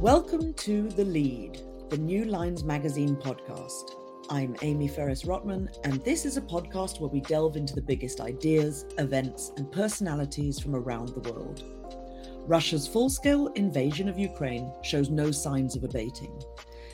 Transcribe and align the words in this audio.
Welcome 0.00 0.52
to 0.52 0.88
The 0.90 1.06
Lead, 1.06 1.62
the 1.88 1.96
New 1.96 2.26
Lines 2.26 2.62
Magazine 2.62 3.16
podcast. 3.16 3.92
I'm 4.28 4.54
Amie 4.60 4.88
Ferris 4.88 5.22
Rotman, 5.22 5.74
and 5.84 6.04
this 6.04 6.26
is 6.26 6.36
a 6.36 6.42
podcast 6.42 7.00
where 7.00 7.08
we 7.08 7.22
delve 7.22 7.56
into 7.56 7.74
the 7.74 7.80
biggest 7.80 8.20
ideas, 8.20 8.84
events, 8.98 9.52
and 9.56 9.72
personalities 9.72 10.60
from 10.60 10.76
around 10.76 11.08
the 11.08 11.32
world. 11.32 11.64
Russia's 12.46 12.86
full 12.86 13.08
scale 13.08 13.46
invasion 13.54 14.06
of 14.06 14.18
Ukraine 14.18 14.70
shows 14.82 15.08
no 15.08 15.30
signs 15.30 15.76
of 15.76 15.84
abating. 15.84 16.42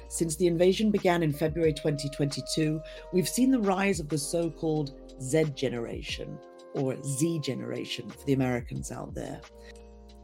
Since 0.09 0.37
the 0.37 0.47
invasion 0.47 0.93
began 0.93 1.25
in 1.25 1.33
February 1.33 1.73
2022, 1.73 2.81
we've 3.13 3.29
seen 3.29 3.51
the 3.51 3.59
rise 3.59 3.99
of 3.99 4.09
the 4.09 4.17
so 4.17 4.49
called 4.49 4.93
Z 5.21 5.47
generation, 5.57 6.39
or 6.75 6.97
Z 7.03 7.41
generation 7.41 8.09
for 8.09 8.25
the 8.27 8.35
Americans 8.35 8.93
out 8.93 9.13
there. 9.13 9.41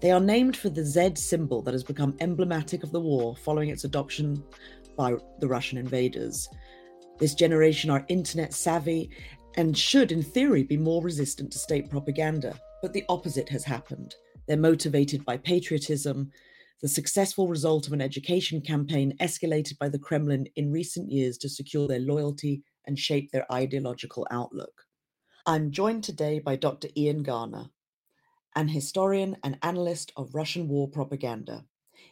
They 0.01 0.13
are 0.13 0.21
named 0.21 0.57
for 0.57 0.69
the 0.69 0.85
Z 0.85 1.17
symbol 1.17 1.61
that 1.63 1.75
has 1.75 1.83
become 1.83 2.17
emblematic 2.21 2.85
of 2.85 2.93
the 2.93 3.01
war 3.01 3.35
following 3.35 3.71
its 3.71 3.83
adoption 3.83 4.45
by 4.97 5.17
the 5.41 5.49
Russian 5.49 5.77
invaders. 5.77 6.49
This 7.19 7.35
generation 7.35 7.91
are 7.91 8.05
internet 8.09 8.55
savvy 8.55 9.11
and 9.57 9.77
should, 9.77 10.13
in 10.13 10.23
theory, 10.23 10.63
be 10.63 10.77
more 10.77 11.03
resistant 11.03 11.51
to 11.51 11.59
state 11.59 11.91
propaganda. 11.91 12.57
But 12.81 12.93
the 12.93 13.05
opposite 13.09 13.49
has 13.49 13.65
happened. 13.65 14.15
They're 14.47 14.57
motivated 14.57 15.25
by 15.25 15.39
patriotism, 15.39 16.31
the 16.81 16.89
successful 16.89 17.49
result 17.49 17.89
of 17.89 17.93
an 17.93 18.01
education 18.01 18.61
campaign 18.61 19.17
escalated 19.21 19.79
by 19.79 19.89
the 19.89 19.99
Kremlin 19.99 20.47
in 20.55 20.71
recent 20.71 21.11
years 21.11 21.37
to 21.39 21.49
secure 21.49 21.89
their 21.89 21.99
loyalty 21.99 22.63
and 22.87 22.97
shape 22.97 23.33
their 23.33 23.53
ideological 23.53 24.29
outlook. 24.31 24.85
I'm 25.45 25.73
joined 25.73 26.05
today 26.05 26.39
by 26.39 26.55
Dr. 26.55 26.89
Ian 26.97 27.25
Garner, 27.25 27.71
an 28.57 28.69
historian 28.69 29.37
and 29.45 29.59
analyst 29.63 30.13
of 30.17 30.35
Russian 30.35 30.69
war 30.69 30.89
propaganda. 30.89 31.65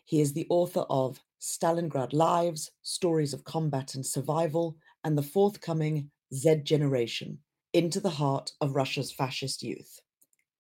He 0.05 0.21
is 0.21 0.33
the 0.33 0.47
author 0.49 0.85
of 0.89 1.21
Stalingrad 1.41 2.13
Lives 2.13 2.71
Stories 2.83 3.33
of 3.33 3.45
Combat 3.45 3.95
and 3.95 4.05
Survival, 4.05 4.77
and 5.05 5.17
the 5.17 5.23
forthcoming 5.23 6.11
Z 6.35 6.63
Generation 6.65 7.39
Into 7.73 8.01
the 8.01 8.11
Heart 8.11 8.53
of 8.61 8.75
Russia's 8.75 9.13
Fascist 9.13 9.63
Youth. 9.63 10.01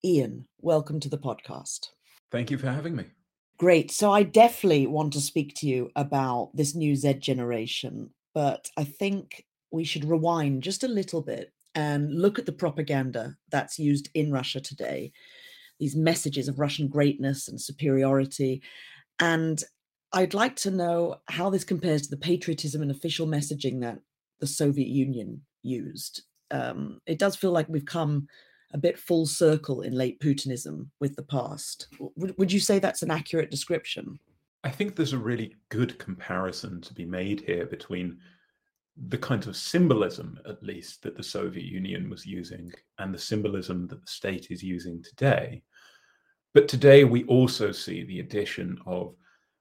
Ian, 0.05 0.47
welcome 0.61 1.01
to 1.01 1.09
the 1.09 1.19
podcast. 1.19 1.89
Thank 2.31 2.51
you 2.51 2.59
for 2.59 2.71
having 2.71 2.95
me. 2.95 3.05
Great. 3.59 3.91
So, 3.91 4.13
I 4.13 4.23
definitely 4.23 4.87
want 4.87 5.13
to 5.15 5.21
speak 5.21 5.55
to 5.57 5.67
you 5.67 5.91
about 5.97 6.51
this 6.55 6.75
new 6.75 6.95
Z 6.95 7.15
generation, 7.15 8.11
but 8.35 8.69
I 8.77 8.85
think 8.85 9.45
we 9.71 9.85
should 9.85 10.05
rewind 10.05 10.63
just 10.63 10.85
a 10.85 10.89
little 10.89 11.23
bit 11.23 11.53
and 11.75 12.13
look 12.21 12.39
at 12.39 12.47
the 12.47 12.53
propaganda 12.53 13.37
that's 13.51 13.79
used 13.79 14.09
in 14.15 14.33
Russia 14.33 14.61
today 14.61 15.13
these 15.79 15.97
messages 15.97 16.49
of 16.49 16.59
Russian 16.59 16.89
greatness 16.89 17.49
and 17.49 17.61
superiority. 17.61 18.63
And 19.21 19.63
I'd 20.13 20.35
like 20.35 20.57
to 20.57 20.71
know 20.71 21.17
how 21.29 21.51
this 21.51 21.65
compares 21.65 22.03
to 22.03 22.11
the 22.11 22.17
patriotism 22.17 22.83
and 22.83 22.91
official 22.91 23.27
messaging 23.27 23.81
that 23.81 23.99
the 24.41 24.47
Soviet 24.47 24.89
Union 24.89 25.43
used. 25.63 26.23
Um, 26.51 27.01
it 27.07 27.19
does 27.19 27.37
feel 27.37 27.53
like 27.53 27.69
we've 27.69 27.85
come 27.85 28.29
a 28.73 28.79
bit 28.79 28.99
full 28.99 29.27
circle 29.27 29.83
in 29.83 29.93
late 29.93 30.21
Putinism 30.21 30.89
with 31.01 31.17
the 31.17 31.23
past. 31.23 31.89
Would, 32.17 32.37
would 32.39 32.53
you 32.53 32.61
say 32.61 32.79
that's 32.79 33.03
an 33.03 33.11
accurate 33.11 33.51
description? 33.51 34.19
I 34.65 34.71
think 34.71 34.97
there's 34.97 35.13
a 35.13 35.19
really 35.19 35.55
good 35.69 35.99
comparison 35.99 36.81
to 36.83 36.95
be 36.95 37.05
made 37.05 37.41
here 37.41 37.67
between 37.67 38.19
the 39.09 39.19
kind 39.19 39.47
of 39.47 39.57
symbolism, 39.57 40.39
at 40.49 40.63
least, 40.63 41.03
that 41.03 41.17
the 41.17 41.23
Soviet 41.23 41.65
Union 41.65 42.09
was 42.09 42.25
using 42.25 42.73
and 42.99 43.13
the 43.13 43.19
symbolism 43.19 43.87
that 43.89 44.01
the 44.01 44.11
state 44.11 44.49
is 44.51 44.63
using 44.63 45.03
today. 45.03 45.63
But 46.55 46.69
today 46.69 47.05
we 47.05 47.25
also 47.25 47.73
see 47.73 48.05
the 48.05 48.21
addition 48.21 48.79
of 48.87 49.15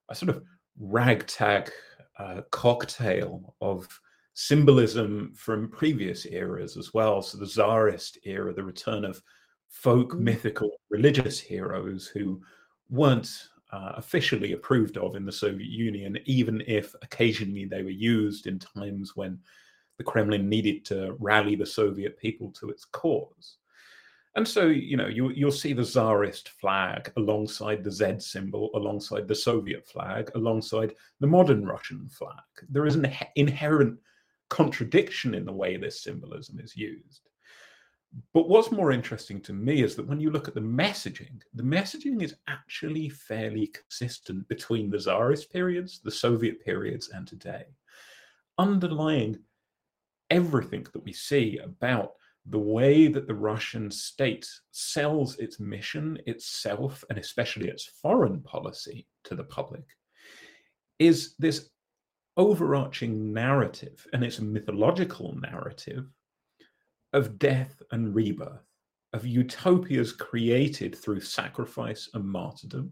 a 0.09 0.15
sort 0.15 0.29
of 0.29 0.43
ragtag 0.79 1.71
uh, 2.17 2.41
cocktail 2.51 3.55
of 3.59 3.87
symbolism 4.33 5.33
from 5.35 5.69
previous 5.69 6.25
eras 6.25 6.77
as 6.77 6.93
well. 6.93 7.21
So 7.21 7.37
the 7.37 7.45
Tsarist 7.45 8.17
era, 8.23 8.53
the 8.53 8.63
return 8.63 9.03
of 9.03 9.21
folk, 9.69 10.13
mm. 10.13 10.19
mythical, 10.19 10.71
religious 10.89 11.39
heroes 11.39 12.07
who 12.07 12.41
weren't 12.89 13.49
uh, 13.75 13.91
officially 13.97 14.53
approved 14.53 14.97
of 14.97 15.15
in 15.15 15.25
the 15.25 15.31
Soviet 15.45 15.69
Union, 15.87 16.17
even 16.25 16.63
if 16.65 16.95
occasionally 17.01 17.65
they 17.65 17.83
were 17.83 17.89
used 18.15 18.47
in 18.47 18.57
times 18.57 19.15
when 19.15 19.39
the 19.97 20.03
Kremlin 20.03 20.47
needed 20.49 20.85
to 20.85 21.15
rally 21.19 21.55
the 21.55 21.65
Soviet 21.65 22.17
people 22.17 22.51
to 22.51 22.69
its 22.69 22.85
cause. 22.85 23.57
And 24.35 24.47
so, 24.47 24.67
you 24.67 24.97
know, 24.97 25.07
you, 25.07 25.31
you'll 25.31 25.51
see 25.63 25.73
the 25.73 25.89
Tsarist 25.93 26.49
flag 26.49 27.11
alongside 27.15 27.83
the 27.83 27.91
Z 27.91 28.19
symbol, 28.19 28.69
alongside 28.75 29.27
the 29.27 29.41
Soviet 29.49 29.87
flag, 29.87 30.29
alongside 30.35 30.93
the 31.21 31.27
modern 31.27 31.65
Russian 31.65 32.09
flag. 32.09 32.51
There 32.69 32.85
is 32.85 32.95
an 32.95 33.13
inherent 33.35 33.97
contradiction 34.49 35.33
in 35.33 35.45
the 35.45 35.53
way 35.53 35.77
this 35.77 36.01
symbolism 36.01 36.59
is 36.59 36.75
used. 36.75 37.21
But 38.33 38.47
what's 38.47 38.71
more 38.71 38.91
interesting 38.91 39.41
to 39.41 39.53
me 39.53 39.83
is 39.83 39.95
that 39.95 40.07
when 40.07 40.19
you 40.19 40.31
look 40.31 40.47
at 40.47 40.53
the 40.53 40.61
messaging, 40.61 41.41
the 41.53 41.63
messaging 41.63 42.21
is 42.21 42.35
actually 42.47 43.09
fairly 43.09 43.67
consistent 43.67 44.47
between 44.47 44.89
the 44.89 44.99
Tsarist 44.99 45.51
periods, 45.51 45.99
the 46.01 46.11
Soviet 46.11 46.63
periods, 46.63 47.09
and 47.09 47.27
today. 47.27 47.65
Underlying 48.57 49.39
everything 50.29 50.87
that 50.93 51.03
we 51.03 51.11
see 51.11 51.57
about 51.57 52.13
the 52.47 52.59
way 52.59 53.07
that 53.07 53.27
the 53.27 53.35
Russian 53.35 53.89
state 53.91 54.47
sells 54.71 55.37
its 55.37 55.59
mission, 55.59 56.17
itself, 56.25 57.03
and 57.09 57.17
especially 57.17 57.67
its 57.67 57.85
foreign 58.01 58.41
policy 58.41 59.07
to 59.25 59.35
the 59.35 59.43
public 59.43 59.83
is 60.99 61.35
this 61.39 61.69
overarching 62.37 63.33
narrative, 63.33 64.05
and 64.13 64.23
it's 64.23 64.39
a 64.39 64.43
mythological 64.43 65.37
narrative 65.41 66.05
of 67.15 67.39
death 67.39 67.81
and 67.91 68.13
rebirth, 68.13 68.67
of 69.13 69.25
utopias 69.25 70.11
created 70.11 70.93
through 70.93 71.21
sacrifice 71.21 72.09
and 72.13 72.25
martyrdom, 72.25 72.91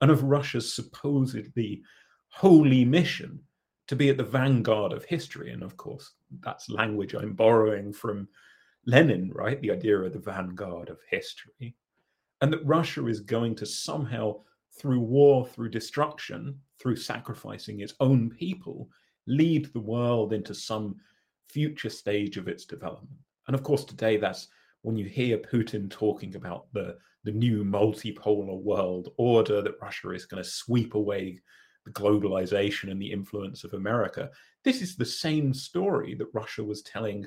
and 0.00 0.10
of 0.10 0.24
Russia's 0.24 0.72
supposedly 0.72 1.82
holy 2.28 2.84
mission 2.84 3.38
to 3.86 3.94
be 3.94 4.08
at 4.08 4.16
the 4.16 4.24
vanguard 4.24 4.92
of 4.92 5.04
history. 5.04 5.52
And 5.52 5.62
of 5.62 5.76
course, 5.76 6.14
that's 6.40 6.70
language 6.70 7.14
I'm 7.14 7.34
borrowing 7.34 7.92
from 7.92 8.26
Lenin, 8.86 9.30
right? 9.34 9.60
The 9.60 9.72
idea 9.72 9.98
of 9.98 10.14
the 10.14 10.18
vanguard 10.18 10.88
of 10.88 10.98
history. 11.10 11.76
And 12.40 12.50
that 12.52 12.64
Russia 12.64 13.06
is 13.06 13.20
going 13.20 13.54
to 13.56 13.66
somehow, 13.66 14.40
through 14.78 15.00
war, 15.00 15.46
through 15.46 15.70
destruction, 15.70 16.58
through 16.78 16.96
sacrificing 16.96 17.80
its 17.80 17.94
own 18.00 18.30
people, 18.30 18.88
lead 19.26 19.66
the 19.74 19.80
world 19.80 20.32
into 20.32 20.54
some 20.54 20.96
future 21.48 21.90
stage 21.90 22.38
of 22.38 22.48
its 22.48 22.64
development. 22.64 23.18
And 23.48 23.54
of 23.54 23.64
course, 23.64 23.84
today 23.84 24.18
that's 24.18 24.46
when 24.82 24.96
you 24.96 25.06
hear 25.06 25.38
Putin 25.38 25.90
talking 25.90 26.36
about 26.36 26.66
the, 26.72 26.96
the 27.24 27.32
new 27.32 27.64
multipolar 27.64 28.60
world 28.62 29.08
order 29.16 29.60
that 29.62 29.80
Russia 29.82 30.10
is 30.10 30.26
going 30.26 30.42
to 30.42 30.48
sweep 30.48 30.94
away 30.94 31.40
the 31.84 31.90
globalization 31.90 32.90
and 32.90 33.00
the 33.00 33.10
influence 33.10 33.64
of 33.64 33.72
America. 33.72 34.30
This 34.64 34.82
is 34.82 34.96
the 34.96 35.04
same 35.04 35.52
story 35.52 36.14
that 36.14 36.28
Russia 36.32 36.62
was 36.62 36.82
telling 36.82 37.26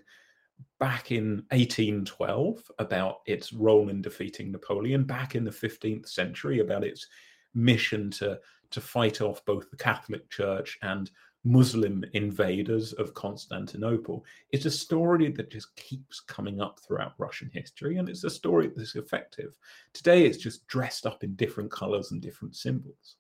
back 0.79 1.11
in 1.11 1.43
1812 1.49 2.71
about 2.77 3.17
its 3.25 3.51
role 3.51 3.89
in 3.89 4.01
defeating 4.01 4.51
Napoleon, 4.51 5.03
back 5.03 5.35
in 5.35 5.43
the 5.43 5.51
15th 5.51 6.07
century 6.07 6.59
about 6.59 6.83
its 6.83 7.07
mission 7.53 8.11
to, 8.11 8.39
to 8.69 8.79
fight 8.79 9.21
off 9.21 9.43
both 9.45 9.69
the 9.71 9.77
Catholic 9.77 10.29
Church 10.29 10.77
and 10.83 11.09
Muslim 11.43 12.05
invaders 12.13 12.93
of 12.93 13.13
Constantinople. 13.13 14.23
It's 14.51 14.65
a 14.65 14.71
story 14.71 15.31
that 15.31 15.49
just 15.49 15.75
keeps 15.75 16.19
coming 16.19 16.61
up 16.61 16.79
throughout 16.79 17.13
Russian 17.17 17.49
history, 17.51 17.97
and 17.97 18.07
it's 18.07 18.23
a 18.23 18.29
story 18.29 18.71
that's 18.75 18.95
effective. 18.95 19.55
Today, 19.93 20.25
it's 20.25 20.37
just 20.37 20.67
dressed 20.67 21.05
up 21.05 21.23
in 21.23 21.35
different 21.35 21.71
colors 21.71 22.11
and 22.11 22.21
different 22.21 22.55
symbols. 22.55 23.15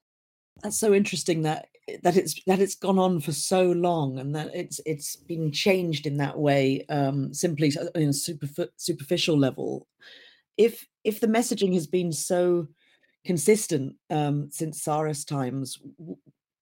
That's 0.61 0.77
so 0.77 0.93
interesting 0.93 1.41
that 1.43 1.67
that 2.03 2.15
it's 2.15 2.39
that 2.45 2.59
it's 2.59 2.75
gone 2.75 2.99
on 2.99 3.21
for 3.21 3.31
so 3.31 3.71
long, 3.71 4.19
and 4.19 4.35
that 4.35 4.53
it's 4.53 4.79
it's 4.85 5.15
been 5.15 5.51
changed 5.51 6.05
in 6.05 6.17
that 6.17 6.37
way, 6.37 6.85
um, 6.89 7.33
simply 7.33 7.73
in 7.95 8.09
a 8.09 8.13
super, 8.13 8.67
superficial 8.77 9.37
level. 9.37 9.87
If 10.57 10.85
if 11.03 11.19
the 11.19 11.27
messaging 11.27 11.73
has 11.73 11.87
been 11.87 12.11
so 12.11 12.67
consistent 13.25 13.95
um, 14.11 14.49
since 14.51 14.81
Tsarist 14.81 15.27
times, 15.27 15.79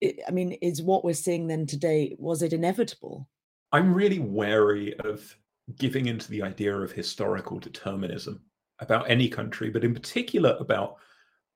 I 0.03 0.31
mean, 0.31 0.53
is 0.53 0.81
what 0.81 1.03
we're 1.03 1.13
seeing 1.13 1.47
then 1.47 1.65
today, 1.65 2.15
was 2.17 2.41
it 2.41 2.53
inevitable? 2.53 3.27
I'm 3.71 3.93
really 3.93 4.19
wary 4.19 4.97
of 4.99 5.35
giving 5.77 6.07
into 6.07 6.29
the 6.31 6.41
idea 6.41 6.75
of 6.75 6.91
historical 6.91 7.59
determinism 7.59 8.41
about 8.79 9.09
any 9.09 9.29
country, 9.29 9.69
but 9.69 9.83
in 9.83 9.93
particular 9.93 10.55
about 10.59 10.95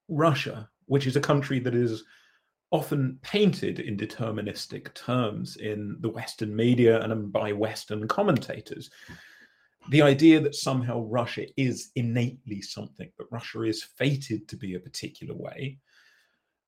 Russia, 0.09 0.69
which 0.85 1.07
is 1.07 1.15
a 1.15 1.21
country 1.21 1.59
that 1.59 1.73
is 1.73 2.03
often 2.71 3.17
painted 3.21 3.79
in 3.79 3.95
deterministic 3.95 4.93
terms 4.93 5.57
in 5.57 5.95
the 6.01 6.09
Western 6.09 6.55
media 6.55 7.01
and 7.01 7.31
by 7.31 7.53
Western 7.53 8.07
commentators. 8.07 8.89
The 9.89 10.01
idea 10.01 10.39
that 10.41 10.55
somehow 10.55 11.01
Russia 11.01 11.45
is 11.55 11.91
innately 11.95 12.61
something, 12.61 13.11
that 13.17 13.27
Russia 13.31 13.61
is 13.61 13.83
fated 13.83 14.47
to 14.47 14.57
be 14.57 14.75
a 14.75 14.79
particular 14.79 15.35
way, 15.35 15.79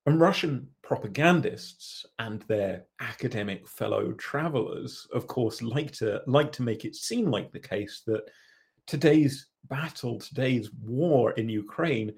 And 0.06 0.20
Russian 0.20 0.68
propagandists 0.82 2.06
and 2.20 2.40
their 2.42 2.84
academic 3.00 3.66
fellow 3.66 4.12
travelers, 4.12 5.08
of 5.12 5.26
course, 5.26 5.60
like 5.62 5.90
to 5.94 6.22
like 6.28 6.52
to 6.52 6.62
make 6.62 6.84
it 6.84 6.94
seem 6.94 7.28
like 7.28 7.50
the 7.50 7.58
case 7.58 8.02
that 8.06 8.30
today's 8.86 9.48
battle, 9.64 10.20
today's 10.20 10.72
war 10.72 11.32
in 11.32 11.48
Ukraine 11.48 12.14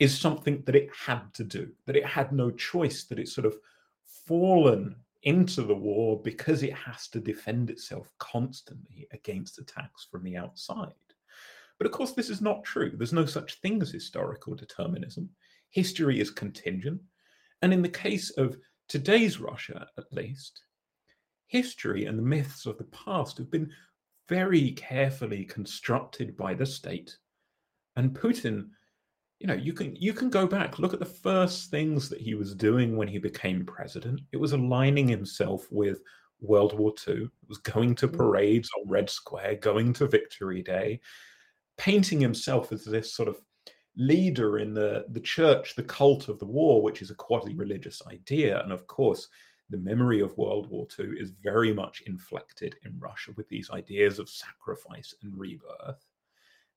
is 0.00 0.18
something 0.18 0.62
that 0.66 0.74
it 0.74 0.90
had 0.92 1.32
to 1.34 1.44
do, 1.44 1.70
that 1.86 1.94
it 1.94 2.04
had 2.04 2.32
no 2.32 2.50
choice, 2.50 3.04
that 3.04 3.20
it's 3.20 3.34
sort 3.34 3.46
of 3.46 3.56
fallen 4.26 4.96
into 5.22 5.62
the 5.62 5.74
war 5.74 6.20
because 6.20 6.64
it 6.64 6.74
has 6.74 7.06
to 7.08 7.20
defend 7.20 7.70
itself 7.70 8.10
constantly 8.18 9.06
against 9.12 9.60
attacks 9.60 10.08
from 10.10 10.24
the 10.24 10.36
outside. 10.36 10.92
But 11.78 11.86
of 11.86 11.92
course, 11.92 12.12
this 12.12 12.30
is 12.30 12.40
not 12.40 12.64
true. 12.64 12.92
There's 12.96 13.12
no 13.12 13.26
such 13.26 13.60
thing 13.60 13.80
as 13.80 13.90
historical 13.90 14.56
determinism. 14.56 15.30
History 15.70 16.18
is 16.18 16.30
contingent. 16.30 17.00
And 17.62 17.72
in 17.72 17.82
the 17.82 17.88
case 17.88 18.30
of 18.30 18.56
today's 18.88 19.40
Russia, 19.40 19.86
at 19.98 20.12
least, 20.12 20.62
history 21.48 22.04
and 22.04 22.18
the 22.18 22.22
myths 22.22 22.66
of 22.66 22.78
the 22.78 22.84
past 22.84 23.38
have 23.38 23.50
been 23.50 23.70
very 24.28 24.72
carefully 24.72 25.44
constructed 25.44 26.36
by 26.36 26.54
the 26.54 26.66
state. 26.66 27.16
And 27.96 28.14
Putin, 28.14 28.68
you 29.40 29.46
know, 29.46 29.54
you 29.54 29.72
can 29.72 29.96
you 29.96 30.12
can 30.12 30.30
go 30.30 30.46
back, 30.46 30.78
look 30.78 30.92
at 30.92 31.00
the 31.00 31.06
first 31.06 31.70
things 31.70 32.08
that 32.08 32.20
he 32.20 32.34
was 32.34 32.54
doing 32.54 32.96
when 32.96 33.08
he 33.08 33.18
became 33.18 33.64
president. 33.64 34.20
It 34.32 34.36
was 34.36 34.52
aligning 34.52 35.08
himself 35.08 35.66
with 35.70 36.00
World 36.40 36.78
War 36.78 36.92
II. 37.06 37.24
It 37.24 37.48
was 37.48 37.58
going 37.58 37.94
to 37.96 38.08
mm. 38.08 38.16
parades 38.16 38.70
on 38.78 38.88
Red 38.88 39.08
Square, 39.08 39.56
going 39.56 39.92
to 39.94 40.06
Victory 40.06 40.62
Day, 40.62 41.00
painting 41.76 42.20
himself 42.20 42.72
as 42.72 42.84
this 42.84 43.14
sort 43.14 43.28
of 43.28 43.40
leader 43.98 44.58
in 44.58 44.72
the, 44.72 45.04
the 45.10 45.20
church, 45.20 45.74
the 45.74 45.82
cult 45.82 46.28
of 46.28 46.38
the 46.38 46.46
war, 46.46 46.80
which 46.80 47.02
is 47.02 47.10
a 47.10 47.16
quasi 47.16 47.54
religious 47.54 48.00
idea. 48.06 48.62
And 48.62 48.72
of 48.72 48.86
course, 48.86 49.28
the 49.70 49.76
memory 49.76 50.20
of 50.20 50.36
World 50.38 50.70
War 50.70 50.86
II 50.98 51.18
is 51.18 51.32
very 51.42 51.74
much 51.74 52.02
inflected 52.06 52.76
in 52.84 52.98
Russia 52.98 53.32
with 53.36 53.48
these 53.48 53.70
ideas 53.70 54.18
of 54.18 54.30
sacrifice 54.30 55.14
and 55.22 55.36
rebirth. 55.36 56.06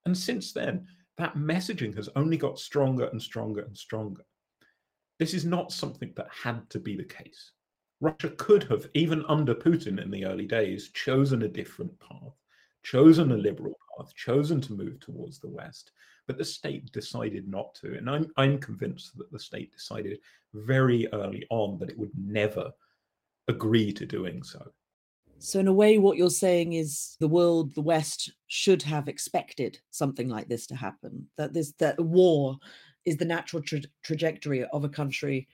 And 0.06 0.18
since 0.18 0.52
then, 0.52 0.88
that 1.18 1.36
messaging 1.36 1.96
has 1.96 2.10
only 2.16 2.38
got 2.38 2.60
stronger 2.60 3.06
and 3.06 3.22
stronger 3.22 3.62
and 3.62 3.78
stronger. 3.78 4.24
This 5.20 5.36
is 5.36 5.46
not 5.46 5.72
something 5.72 6.12
that 6.16 6.28
had 6.32 6.68
to 6.72 6.80
be 6.80 6.98
the 6.98 7.04
case. 7.04 7.52
Russia 8.02 8.32
could 8.32 8.64
have, 8.64 8.90
even 8.96 9.24
under 9.28 9.54
Putin 9.54 10.02
in 10.02 10.10
the 10.10 10.26
early 10.26 10.48
days, 10.48 10.90
chosen 10.90 11.44
a 11.44 11.48
different 11.48 11.98
path, 12.00 12.34
chosen 12.82 13.32
a 13.32 13.38
liberal 13.38 13.78
path, 13.96 14.12
chosen 14.16 14.60
to 14.62 14.74
move 14.74 15.00
towards 15.00 15.38
the 15.38 15.48
West. 15.48 15.92
But 16.28 16.38
the 16.38 16.46
state 16.46 16.92
decided 16.92 17.48
not 17.48 17.74
to. 17.76 17.98
And 17.98 18.10
I'm, 18.10 18.32
I'm 18.38 18.58
convinced 18.58 19.18
that 19.18 19.32
the 19.32 19.40
state 19.40 19.72
decided 19.72 20.20
very 20.54 21.08
early 21.14 21.46
on 21.50 21.78
that 21.80 21.90
it 21.90 21.98
would 21.98 22.12
never 22.18 22.72
agree 23.48 23.92
to 23.94 24.06
doing 24.06 24.44
so. 24.44 24.72
So, 25.40 25.60
in 25.60 25.68
a 25.68 25.74
way, 25.74 25.98
what 25.98 26.18
you're 26.18 26.30
saying 26.30 26.74
is 26.74 27.18
the 27.20 27.28
world, 27.28 27.74
the 27.74 27.82
West, 27.82 28.32
should 28.48 28.84
have 28.84 29.08
expected 29.08 29.80
something 29.90 30.30
like 30.30 30.48
this 30.48 30.68
to 30.68 30.76
happen. 30.76 31.28
That 31.36 31.52
this 31.52 31.74
that 31.80 32.00
war 32.00 32.58
is 33.06 33.18
the 33.18 33.26
natural 33.26 33.64
tra- 33.64 33.82
trajectory 34.04 34.64
of 34.66 34.84
a 34.84 34.90
country 34.90 35.48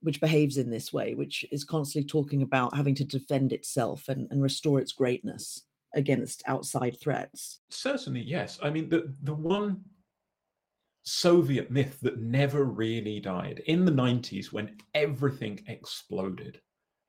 which 0.00 0.20
behaves 0.20 0.56
in 0.56 0.70
this 0.70 0.92
way, 0.92 1.14
which 1.14 1.44
is 1.52 1.64
constantly 1.64 2.06
talking 2.06 2.42
about 2.42 2.76
having 2.76 2.94
to 2.96 3.04
defend 3.04 3.52
itself 3.52 4.08
and, 4.08 4.28
and 4.30 4.42
restore 4.42 4.80
its 4.80 4.92
greatness 4.92 5.62
against 5.94 6.42
outside 6.46 7.00
threats. 7.00 7.60
Certainly, 7.70 8.22
yes. 8.22 8.58
I 8.62 8.70
mean, 8.70 8.88
the 8.88 9.14
the 9.22 9.34
one 9.34 9.84
Soviet 11.08 11.70
myth 11.70 11.98
that 12.02 12.20
never 12.20 12.64
really 12.64 13.18
died 13.18 13.62
in 13.66 13.86
the 13.86 13.92
90s 13.92 14.52
when 14.52 14.76
everything 14.92 15.58
exploded 15.66 16.60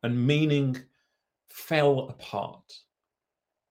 and 0.04 0.26
meaning 0.26 0.82
fell 1.50 2.08
apart. 2.08 2.74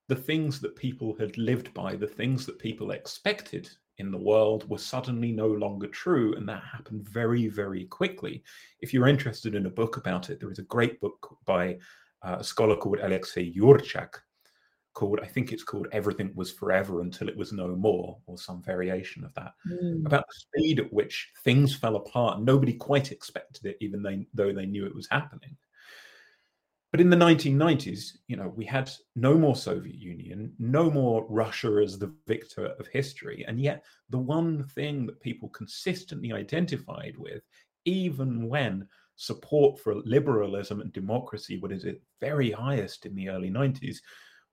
The 0.08 0.16
things 0.16 0.60
that 0.60 0.76
people 0.76 1.16
had 1.18 1.38
lived 1.38 1.72
by, 1.72 1.96
the 1.96 2.06
things 2.06 2.44
that 2.44 2.58
people 2.58 2.90
expected 2.90 3.70
in 3.96 4.10
the 4.10 4.18
world 4.18 4.68
were 4.68 4.78
suddenly 4.78 5.32
no 5.32 5.48
longer 5.48 5.88
true. 5.88 6.34
And 6.34 6.46
that 6.48 6.62
happened 6.62 7.08
very, 7.08 7.48
very 7.48 7.86
quickly. 7.86 8.42
If 8.80 8.92
you're 8.92 9.08
interested 9.08 9.54
in 9.54 9.64
a 9.64 9.70
book 9.70 9.96
about 9.96 10.28
it, 10.28 10.40
there 10.40 10.50
is 10.50 10.58
a 10.58 10.74
great 10.74 11.00
book 11.00 11.38
by 11.46 11.78
uh, 12.22 12.36
a 12.40 12.44
scholar 12.44 12.76
called 12.76 12.98
Alexei 13.00 13.50
Yurchak 13.52 14.16
called, 14.98 15.20
I 15.22 15.26
think 15.26 15.52
it's 15.52 15.62
called 15.62 15.86
Everything 15.92 16.32
Was 16.34 16.50
Forever 16.50 17.02
Until 17.02 17.28
It 17.28 17.36
Was 17.36 17.52
No 17.52 17.68
More, 17.68 18.18
or 18.26 18.36
some 18.36 18.60
variation 18.64 19.22
of 19.22 19.32
that, 19.34 19.52
mm. 19.70 20.04
about 20.04 20.24
the 20.26 20.34
speed 20.34 20.80
at 20.80 20.92
which 20.92 21.30
things 21.44 21.72
fell 21.72 21.94
apart. 21.94 22.42
Nobody 22.42 22.72
quite 22.72 23.12
expected 23.12 23.64
it, 23.64 23.76
even 23.80 24.02
they, 24.02 24.26
though 24.34 24.52
they 24.52 24.66
knew 24.66 24.84
it 24.86 24.94
was 24.94 25.06
happening. 25.08 25.56
But 26.90 27.00
in 27.00 27.10
the 27.10 27.16
1990s, 27.16 28.16
you 28.26 28.36
know, 28.36 28.52
we 28.56 28.64
had 28.64 28.90
no 29.14 29.38
more 29.38 29.54
Soviet 29.54 29.94
Union, 29.94 30.52
no 30.58 30.90
more 30.90 31.24
Russia 31.28 31.80
as 31.80 31.96
the 31.96 32.12
victor 32.26 32.66
of 32.66 32.88
history. 32.88 33.44
And 33.46 33.60
yet, 33.60 33.84
the 34.10 34.18
one 34.18 34.64
thing 34.64 35.06
that 35.06 35.20
people 35.20 35.48
consistently 35.50 36.32
identified 36.32 37.16
with, 37.16 37.44
even 37.84 38.48
when 38.48 38.88
support 39.14 39.78
for 39.78 39.94
liberalism 40.04 40.80
and 40.80 40.92
democracy 40.92 41.60
was 41.60 41.84
at 41.84 41.94
its 41.94 42.04
very 42.20 42.50
highest 42.50 43.06
in 43.06 43.14
the 43.14 43.28
early 43.28 43.50
90s, 43.50 43.98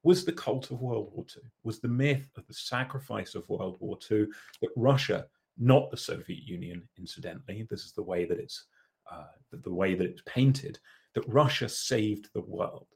was 0.05 0.23
the 0.23 0.31
cult 0.31 0.69
of 0.69 0.79
World 0.79 1.09
War 1.11 1.25
II, 1.35 1.41
was 1.63 1.79
the 1.79 1.87
myth 1.87 2.29
of 2.37 2.45
the 2.45 2.53
sacrifice 2.53 3.33
of 3.33 3.49
World 3.49 3.77
War 3.79 3.97
II, 4.09 4.27
that 4.61 4.69
Russia, 4.75 5.25
not 5.57 5.89
the 5.89 5.97
Soviet 5.97 6.43
Union, 6.43 6.87
incidentally, 6.99 7.65
this 7.71 7.85
is 7.85 7.91
the 7.91 8.03
way 8.03 8.23
that 8.23 8.39
it's 8.39 8.65
uh, 9.11 9.25
the 9.51 9.73
way 9.73 9.95
that 9.95 10.05
it's 10.05 10.21
painted, 10.27 10.77
that 11.15 11.27
Russia 11.27 11.67
saved 11.67 12.29
the 12.33 12.41
world 12.41 12.87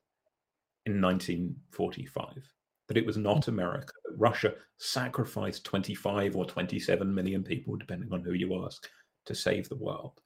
in 0.86 1.02
1945, 1.02 2.44
that 2.88 2.98
it 2.98 3.06
was 3.06 3.18
not 3.18 3.48
America, 3.48 3.94
that 4.06 4.18
Russia 4.18 4.54
sacrificed 4.78 5.66
25 5.66 6.36
or 6.36 6.46
27 6.46 7.14
million 7.14 7.44
people, 7.44 7.76
depending 7.76 8.14
on 8.14 8.22
who 8.22 8.34
you 8.34 8.64
ask, 8.64 8.88
to 9.26 9.34
save 9.34 9.68
the 9.68 9.76
world. 9.76 10.22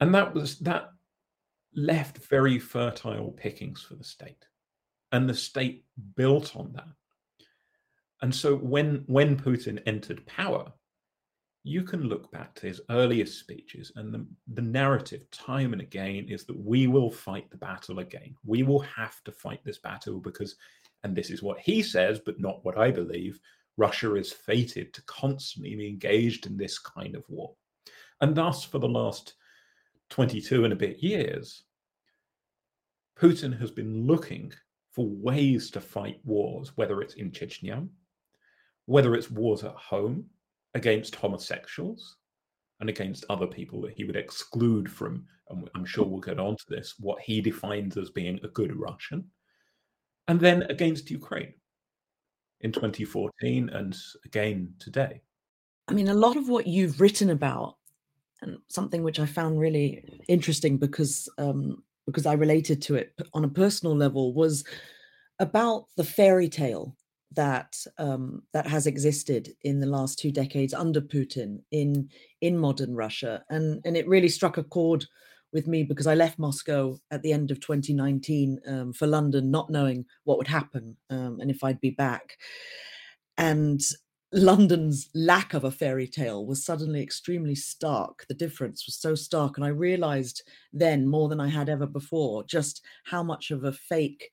And 0.00 0.12
that 0.14 0.34
was 0.34 0.58
that 0.60 0.90
left 1.76 2.18
very 2.28 2.58
fertile 2.58 3.32
pickings 3.32 3.82
for 3.82 3.94
the 3.94 4.04
state 4.04 4.46
and 5.14 5.28
the 5.28 5.34
state 5.34 5.84
built 6.16 6.56
on 6.56 6.72
that. 6.72 6.88
And 8.20 8.34
so 8.34 8.56
when 8.56 9.04
when 9.06 9.36
Putin 9.36 9.80
entered 9.86 10.26
power, 10.26 10.72
you 11.62 11.84
can 11.84 12.08
look 12.08 12.32
back 12.32 12.52
to 12.56 12.66
his 12.66 12.80
earliest 12.90 13.38
speeches, 13.38 13.92
and 13.94 14.12
the, 14.12 14.26
the 14.52 14.62
narrative 14.62 15.30
time 15.30 15.72
and 15.72 15.80
again 15.80 16.26
is 16.28 16.44
that 16.46 16.58
we 16.58 16.88
will 16.88 17.12
fight 17.12 17.48
the 17.50 17.56
battle 17.56 18.00
again. 18.00 18.34
We 18.44 18.64
will 18.64 18.80
have 18.80 19.22
to 19.24 19.32
fight 19.32 19.60
this 19.64 19.78
battle 19.78 20.18
because, 20.20 20.56
and 21.04 21.14
this 21.14 21.30
is 21.30 21.44
what 21.44 21.60
he 21.60 21.80
says, 21.80 22.18
but 22.18 22.40
not 22.40 22.64
what 22.64 22.76
I 22.76 22.90
believe, 22.90 23.38
Russia 23.76 24.16
is 24.16 24.32
fated 24.32 24.92
to 24.94 25.02
constantly 25.02 25.76
be 25.76 25.88
engaged 25.88 26.46
in 26.46 26.56
this 26.56 26.76
kind 26.78 27.14
of 27.14 27.24
war. 27.28 27.54
And 28.20 28.34
thus, 28.34 28.64
for 28.64 28.80
the 28.80 28.88
last 28.88 29.34
22 30.10 30.64
and 30.64 30.72
a 30.72 30.76
bit 30.76 30.98
years, 30.98 31.62
Putin 33.16 33.60
has 33.60 33.70
been 33.70 34.08
looking 34.08 34.52
for 34.94 35.08
ways 35.08 35.70
to 35.70 35.80
fight 35.80 36.20
wars, 36.24 36.72
whether 36.76 37.00
it's 37.00 37.14
in 37.14 37.32
Chechnya, 37.32 37.86
whether 38.86 39.14
it's 39.14 39.30
wars 39.30 39.64
at 39.64 39.74
home 39.74 40.26
against 40.74 41.16
homosexuals 41.16 42.16
and 42.80 42.88
against 42.88 43.24
other 43.28 43.46
people 43.46 43.80
that 43.82 43.94
he 43.94 44.04
would 44.04 44.16
exclude 44.16 44.90
from, 44.90 45.24
and 45.50 45.68
I'm 45.74 45.84
sure 45.84 46.04
we'll 46.04 46.20
get 46.20 46.38
on 46.38 46.56
to 46.56 46.64
this, 46.68 46.94
what 46.98 47.20
he 47.20 47.40
defines 47.40 47.96
as 47.96 48.10
being 48.10 48.38
a 48.42 48.48
good 48.48 48.74
Russian, 48.76 49.24
and 50.28 50.38
then 50.38 50.62
against 50.64 51.10
Ukraine 51.10 51.54
in 52.60 52.72
2014 52.72 53.70
and 53.70 53.96
again 54.24 54.74
today. 54.78 55.22
I 55.88 55.92
mean, 55.92 56.08
a 56.08 56.14
lot 56.14 56.36
of 56.36 56.48
what 56.48 56.66
you've 56.66 57.00
written 57.00 57.30
about, 57.30 57.76
and 58.42 58.58
something 58.68 59.02
which 59.02 59.20
I 59.20 59.26
found 59.26 59.58
really 59.58 60.22
interesting 60.28 60.76
because 60.76 61.28
um, 61.38 61.82
because 62.06 62.26
I 62.26 62.34
related 62.34 62.82
to 62.82 62.96
it 62.96 63.12
on 63.32 63.44
a 63.44 63.48
personal 63.48 63.96
level 63.96 64.34
was 64.34 64.64
about 65.38 65.86
the 65.96 66.04
fairy 66.04 66.48
tale 66.48 66.96
that 67.32 67.74
um, 67.98 68.42
that 68.52 68.66
has 68.66 68.86
existed 68.86 69.50
in 69.62 69.80
the 69.80 69.86
last 69.86 70.18
two 70.18 70.30
decades 70.30 70.72
under 70.72 71.00
Putin 71.00 71.60
in 71.70 72.08
in 72.40 72.56
modern 72.58 72.94
Russia, 72.94 73.44
and 73.50 73.80
and 73.84 73.96
it 73.96 74.08
really 74.08 74.28
struck 74.28 74.56
a 74.56 74.64
chord 74.64 75.04
with 75.52 75.66
me 75.66 75.84
because 75.84 76.06
I 76.06 76.14
left 76.14 76.38
Moscow 76.38 76.98
at 77.12 77.22
the 77.22 77.32
end 77.32 77.52
of 77.52 77.60
2019 77.60 78.60
um, 78.66 78.92
for 78.92 79.06
London, 79.06 79.52
not 79.52 79.70
knowing 79.70 80.04
what 80.24 80.36
would 80.38 80.48
happen 80.48 80.96
um, 81.10 81.38
and 81.40 81.50
if 81.50 81.62
I'd 81.62 81.80
be 81.80 81.90
back, 81.90 82.36
and 83.36 83.80
London's 84.34 85.08
lack 85.14 85.54
of 85.54 85.62
a 85.62 85.70
fairy 85.70 86.08
tale 86.08 86.44
was 86.44 86.64
suddenly 86.64 87.00
extremely 87.00 87.54
stark. 87.54 88.26
The 88.28 88.34
difference 88.34 88.84
was 88.84 88.96
so 88.96 89.14
stark. 89.14 89.56
And 89.56 89.64
I 89.64 89.68
realized 89.68 90.42
then 90.72 91.06
more 91.06 91.28
than 91.28 91.40
I 91.40 91.48
had 91.48 91.68
ever 91.68 91.86
before 91.86 92.42
just 92.44 92.82
how 93.04 93.22
much 93.22 93.52
of 93.52 93.62
a 93.62 93.72
fake 93.72 94.30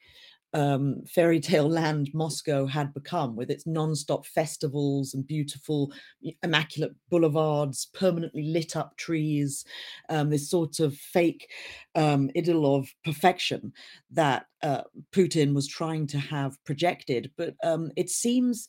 um, 0.54 1.04
fairy 1.08 1.40
tale 1.40 1.70
land 1.70 2.10
Moscow 2.16 2.66
had 2.66 2.96
become, 2.96 3.36
with 3.36 3.52
its 3.52 3.68
non-stop 3.68 4.26
festivals 4.26 5.14
and 5.14 5.26
beautiful, 5.26 5.94
immaculate 6.42 6.94
boulevards, 7.10 7.86
permanently 7.94 8.44
lit 8.44 8.76
up 8.76 8.98
trees, 8.98 9.64
um, 10.10 10.32
this 10.32 10.50
sort 10.50 10.80
of 10.80 10.96
fake 10.96 11.48
um, 11.94 12.32
idyll 12.36 12.76
of 12.76 12.90
perfection 13.06 13.72
that 14.10 14.48
uh, 14.64 14.82
Putin 15.12 15.54
was 15.54 15.68
trying 15.68 16.08
to 16.08 16.18
have 16.18 16.58
projected. 16.66 17.32
But 17.38 17.54
um, 17.64 17.92
it 17.96 18.10
seems 18.10 18.68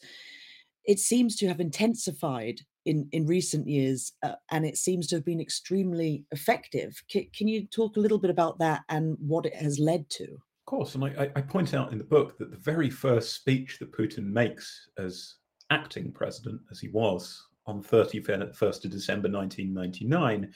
it 0.84 0.98
seems 0.98 1.36
to 1.36 1.48
have 1.48 1.60
intensified 1.60 2.60
in 2.84 3.08
in 3.12 3.26
recent 3.26 3.68
years, 3.68 4.12
uh, 4.22 4.34
and 4.50 4.66
it 4.66 4.76
seems 4.76 5.06
to 5.08 5.16
have 5.16 5.24
been 5.24 5.40
extremely 5.40 6.24
effective. 6.32 7.00
C- 7.10 7.30
can 7.36 7.48
you 7.48 7.66
talk 7.66 7.96
a 7.96 8.00
little 8.00 8.18
bit 8.18 8.30
about 8.30 8.58
that 8.58 8.82
and 8.88 9.16
what 9.20 9.46
it 9.46 9.54
has 9.54 9.78
led 9.78 10.08
to? 10.10 10.24
Of 10.24 10.66
course, 10.66 10.94
and 10.94 11.04
I, 11.04 11.30
I 11.36 11.40
point 11.40 11.74
out 11.74 11.92
in 11.92 11.98
the 11.98 12.04
book 12.04 12.38
that 12.38 12.50
the 12.50 12.56
very 12.56 12.90
first 12.90 13.34
speech 13.34 13.78
that 13.78 13.92
Putin 13.92 14.24
makes 14.24 14.88
as 14.98 15.36
acting 15.70 16.12
president, 16.12 16.60
as 16.70 16.80
he 16.80 16.88
was 16.88 17.46
on 17.66 17.82
31st 17.82 18.84
of 18.84 18.90
December 18.90 19.28
1999, 19.28 20.52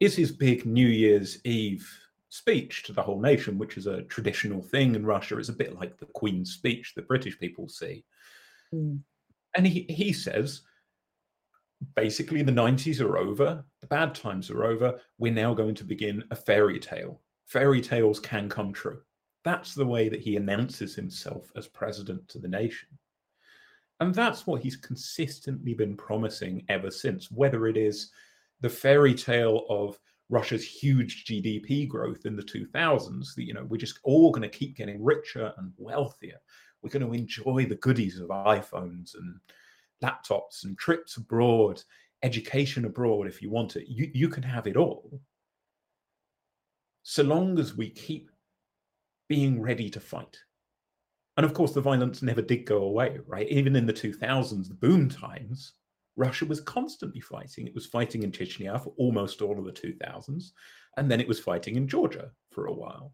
is 0.00 0.14
his 0.14 0.30
big 0.30 0.64
New 0.66 0.86
Year's 0.86 1.44
Eve 1.44 1.88
speech 2.28 2.82
to 2.84 2.92
the 2.92 3.02
whole 3.02 3.20
nation, 3.20 3.58
which 3.58 3.76
is 3.76 3.86
a 3.86 4.02
traditional 4.02 4.60
thing 4.60 4.94
in 4.94 5.06
Russia. 5.06 5.38
It's 5.38 5.48
a 5.48 5.52
bit 5.52 5.76
like 5.78 5.98
the 5.98 6.06
Queen's 6.06 6.52
speech 6.52 6.92
that 6.94 7.08
British 7.08 7.38
people 7.38 7.68
see. 7.68 8.04
Mm. 8.74 9.00
And 9.56 9.66
he, 9.66 9.86
he 9.88 10.12
says, 10.12 10.62
basically 11.94 12.42
the 12.42 12.52
90s 12.52 13.00
are 13.00 13.18
over 13.18 13.64
the 13.84 13.88
bad 13.88 14.14
times 14.14 14.50
are 14.50 14.64
over. 14.64 14.98
We're 15.18 15.32
now 15.32 15.52
going 15.52 15.74
to 15.74 15.84
begin 15.84 16.24
a 16.30 16.36
fairy 16.36 16.78
tale. 16.78 17.20
Fairy 17.44 17.82
tales 17.82 18.18
can 18.18 18.48
come 18.48 18.72
true. 18.72 19.00
That's 19.44 19.74
the 19.74 19.84
way 19.84 20.08
that 20.08 20.22
he 20.22 20.36
announces 20.36 20.94
himself 20.94 21.52
as 21.54 21.68
president 21.68 22.26
to 22.28 22.38
the 22.38 22.48
nation. 22.48 22.88
And 24.00 24.14
that's 24.14 24.46
what 24.46 24.62
he's 24.62 24.76
consistently 24.76 25.74
been 25.74 25.96
promising 25.96 26.64
ever 26.70 26.90
since 26.90 27.30
whether 27.30 27.66
it 27.66 27.76
is 27.76 28.10
the 28.60 28.70
fairy 28.70 29.14
tale 29.14 29.66
of 29.68 29.98
russia's 30.30 30.64
huge 30.66 31.26
gdp 31.26 31.86
growth 31.86 32.24
in 32.24 32.34
the 32.34 32.42
2000s 32.42 33.34
that 33.34 33.44
you 33.44 33.52
know 33.52 33.64
we're 33.64 33.76
just 33.76 33.98
all 34.04 34.30
going 34.30 34.42
to 34.42 34.48
keep 34.48 34.74
getting 34.74 35.04
richer 35.04 35.52
and 35.58 35.70
wealthier 35.76 36.38
we're 36.84 36.90
going 36.90 37.06
to 37.06 37.18
enjoy 37.18 37.64
the 37.66 37.76
goodies 37.76 38.20
of 38.20 38.28
iphones 38.28 39.14
and 39.14 39.40
laptops 40.04 40.64
and 40.64 40.76
trips 40.76 41.16
abroad, 41.16 41.82
education 42.22 42.84
abroad 42.84 43.26
if 43.26 43.40
you 43.40 43.50
want 43.50 43.76
it. 43.76 43.88
You, 43.88 44.10
you 44.12 44.28
can 44.28 44.42
have 44.42 44.66
it 44.66 44.76
all. 44.76 45.20
So 47.02 47.22
long 47.22 47.58
as 47.58 47.74
we 47.74 47.88
keep 47.88 48.30
being 49.28 49.62
ready 49.62 49.88
to 49.90 50.00
fight. 50.00 50.38
And 51.36 51.44
of 51.44 51.54
course, 51.54 51.72
the 51.72 51.80
violence 51.80 52.22
never 52.22 52.42
did 52.42 52.66
go 52.66 52.82
away, 52.82 53.18
right? 53.26 53.48
Even 53.48 53.74
in 53.76 53.86
the 53.86 53.92
2000s, 53.92 54.68
the 54.68 54.74
boom 54.74 55.08
times, 55.08 55.72
Russia 56.16 56.44
was 56.44 56.60
constantly 56.60 57.20
fighting. 57.20 57.66
It 57.66 57.74
was 57.74 57.86
fighting 57.86 58.22
in 58.22 58.30
Chechnya 58.30 58.82
for 58.82 58.92
almost 58.98 59.42
all 59.42 59.58
of 59.58 59.64
the 59.64 59.72
2000s, 59.72 60.52
and 60.96 61.10
then 61.10 61.20
it 61.20 61.26
was 61.26 61.40
fighting 61.40 61.76
in 61.76 61.88
Georgia 61.88 62.30
for 62.50 62.66
a 62.66 62.72
while. 62.72 63.12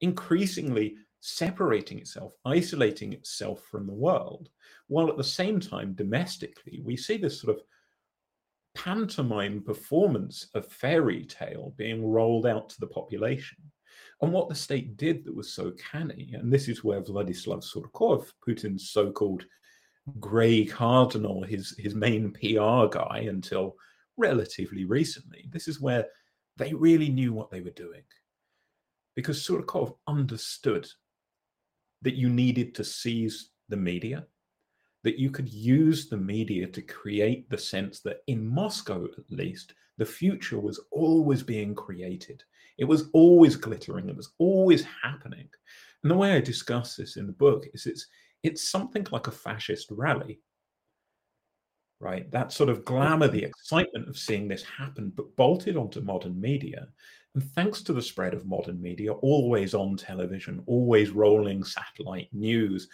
Increasingly, 0.00 0.96
separating 1.20 1.98
itself, 1.98 2.32
isolating 2.44 3.12
itself 3.12 3.62
from 3.70 3.86
the 3.86 3.92
world, 3.92 4.48
while 4.88 5.08
at 5.08 5.16
the 5.16 5.24
same 5.24 5.60
time, 5.60 5.92
domestically, 5.94 6.80
we 6.84 6.96
see 6.96 7.16
this 7.16 7.40
sort 7.40 7.56
of 7.56 7.62
pantomime 8.74 9.62
performance 9.62 10.48
of 10.54 10.66
fairy 10.66 11.24
tale 11.24 11.74
being 11.76 12.04
rolled 12.04 12.46
out 12.46 12.68
to 12.70 12.80
the 12.80 12.86
population. 12.86 13.58
And 14.22 14.32
what 14.32 14.48
the 14.48 14.54
state 14.54 14.96
did 14.96 15.24
that 15.24 15.34
was 15.34 15.52
so 15.52 15.72
canny, 15.72 16.32
and 16.34 16.52
this 16.52 16.68
is 16.68 16.84
where 16.84 17.02
Vladislav 17.02 17.64
Surkov, 17.64 18.30
Putin's 18.46 18.90
so 18.90 19.10
called 19.10 19.44
grey 20.18 20.64
cardinal, 20.64 21.42
his, 21.42 21.74
his 21.78 21.94
main 21.94 22.32
PR 22.32 22.86
guy 22.90 23.26
until 23.28 23.76
relatively 24.16 24.84
recently, 24.84 25.48
this 25.50 25.68
is 25.68 25.80
where 25.80 26.06
they 26.56 26.74
really 26.74 27.08
knew 27.08 27.32
what 27.32 27.50
they 27.50 27.60
were 27.60 27.70
doing. 27.70 28.02
Because 29.16 29.42
Surkov 29.46 29.96
understood 30.06 30.86
that 32.02 32.14
you 32.14 32.28
needed 32.28 32.74
to 32.74 32.84
seize 32.84 33.50
the 33.68 33.76
media, 33.76 34.26
that 35.04 35.18
you 35.18 35.30
could 35.30 35.48
use 35.48 36.08
the 36.08 36.16
media 36.16 36.66
to 36.66 36.82
create 36.82 37.48
the 37.50 37.58
sense 37.58 38.00
that 38.00 38.18
in 38.26 38.46
Moscow, 38.46 39.04
at 39.04 39.30
least, 39.30 39.74
the 39.98 40.06
future 40.06 40.58
was 40.58 40.80
always 40.90 41.42
being 41.42 41.74
created. 41.74 42.42
It 42.78 42.84
was 42.84 43.10
always 43.12 43.56
glittering. 43.56 44.08
It 44.08 44.16
was 44.16 44.32
always 44.38 44.86
happening. 45.02 45.48
And 46.02 46.10
the 46.10 46.16
way 46.16 46.32
I 46.32 46.40
discuss 46.40 46.96
this 46.96 47.16
in 47.16 47.26
the 47.26 47.32
book 47.32 47.66
is 47.74 47.86
it's 47.86 48.06
it's 48.42 48.70
something 48.70 49.06
like 49.10 49.26
a 49.26 49.32
fascist 49.32 49.88
rally, 49.90 50.40
right? 52.00 52.30
That 52.30 52.52
sort 52.52 52.70
of 52.70 52.84
glamour, 52.86 53.28
the 53.28 53.44
excitement 53.44 54.08
of 54.08 54.16
seeing 54.16 54.48
this 54.48 54.64
happen, 54.64 55.12
but 55.14 55.36
bolted 55.36 55.76
onto 55.76 56.00
modern 56.00 56.40
media 56.40 56.88
and 57.34 57.44
thanks 57.54 57.82
to 57.82 57.92
the 57.92 58.02
spread 58.02 58.34
of 58.34 58.46
modern 58.46 58.80
media, 58.80 59.12
always 59.12 59.74
on 59.74 59.96
television, 59.96 60.62
always 60.66 61.10
rolling 61.10 61.62
satellite 61.64 62.28
news, 62.32 62.88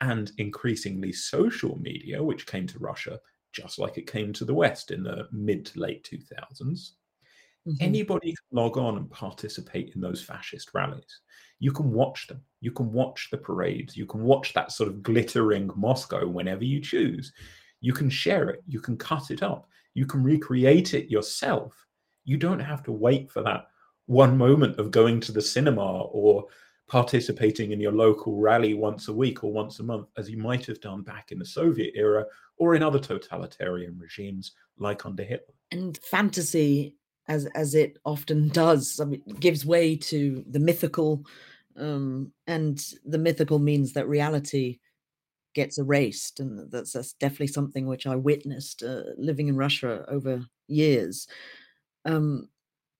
and 0.00 0.32
increasingly 0.38 1.12
social 1.12 1.78
media, 1.80 2.22
which 2.22 2.46
came 2.46 2.66
to 2.66 2.78
Russia 2.78 3.18
just 3.56 3.78
like 3.78 3.96
it 3.96 4.06
came 4.06 4.32
to 4.34 4.44
the 4.44 4.54
West 4.54 4.90
in 4.90 5.02
the 5.02 5.26
mid 5.32 5.64
to 5.66 5.80
late 5.80 6.06
2000s, 6.10 6.60
mm-hmm. 6.60 7.72
anybody 7.80 8.28
can 8.28 8.58
log 8.58 8.76
on 8.76 8.98
and 8.98 9.10
participate 9.10 9.92
in 9.94 10.00
those 10.00 10.22
fascist 10.22 10.70
rallies. 10.74 11.20
You 11.58 11.72
can 11.72 11.90
watch 11.90 12.26
them. 12.26 12.42
You 12.60 12.70
can 12.70 12.92
watch 12.92 13.28
the 13.30 13.38
parades. 13.38 13.96
You 13.96 14.04
can 14.04 14.22
watch 14.22 14.52
that 14.52 14.72
sort 14.72 14.90
of 14.90 15.02
glittering 15.02 15.70
Moscow 15.74 16.28
whenever 16.28 16.64
you 16.64 16.80
choose. 16.80 17.32
You 17.80 17.94
can 17.94 18.10
share 18.10 18.50
it. 18.50 18.62
You 18.66 18.80
can 18.80 18.98
cut 18.98 19.30
it 19.30 19.42
up. 19.42 19.68
You 19.94 20.04
can 20.04 20.22
recreate 20.22 20.92
it 20.92 21.10
yourself. 21.10 21.74
You 22.24 22.36
don't 22.36 22.60
have 22.60 22.82
to 22.82 22.92
wait 22.92 23.30
for 23.30 23.42
that 23.42 23.68
one 24.06 24.36
moment 24.36 24.78
of 24.78 24.90
going 24.90 25.20
to 25.20 25.32
the 25.32 25.42
cinema 25.42 26.02
or 26.04 26.46
participating 26.88 27.72
in 27.72 27.80
your 27.80 27.92
local 27.92 28.40
rally 28.40 28.74
once 28.74 29.08
a 29.08 29.12
week 29.12 29.42
or 29.42 29.52
once 29.52 29.80
a 29.80 29.82
month, 29.82 30.06
as 30.16 30.30
you 30.30 30.38
might 30.38 30.64
have 30.66 30.80
done 30.80 31.02
back 31.02 31.32
in 31.32 31.38
the 31.38 31.44
Soviet 31.44 31.92
era 31.96 32.24
or 32.58 32.74
in 32.74 32.82
other 32.82 33.00
totalitarian 33.00 33.98
regimes 33.98 34.52
like 34.78 35.04
under 35.04 35.24
Hitler. 35.24 35.54
And 35.72 35.98
fantasy, 35.98 36.94
as 37.28 37.46
as 37.46 37.74
it 37.74 37.98
often 38.04 38.48
does, 38.48 39.00
I 39.00 39.04
mean, 39.04 39.22
gives 39.40 39.66
way 39.66 39.96
to 39.96 40.44
the 40.48 40.60
mythical, 40.60 41.26
um, 41.76 42.32
and 42.46 42.82
the 43.04 43.18
mythical 43.18 43.58
means 43.58 43.92
that 43.94 44.08
reality 44.08 44.78
gets 45.54 45.78
erased, 45.78 46.38
and 46.38 46.70
that's, 46.70 46.92
that's 46.92 47.14
definitely 47.14 47.48
something 47.48 47.86
which 47.86 48.06
I 48.06 48.14
witnessed 48.14 48.82
uh, 48.82 49.02
living 49.16 49.48
in 49.48 49.56
Russia 49.56 50.04
over 50.06 50.44
years. 50.68 51.26
Um, 52.04 52.48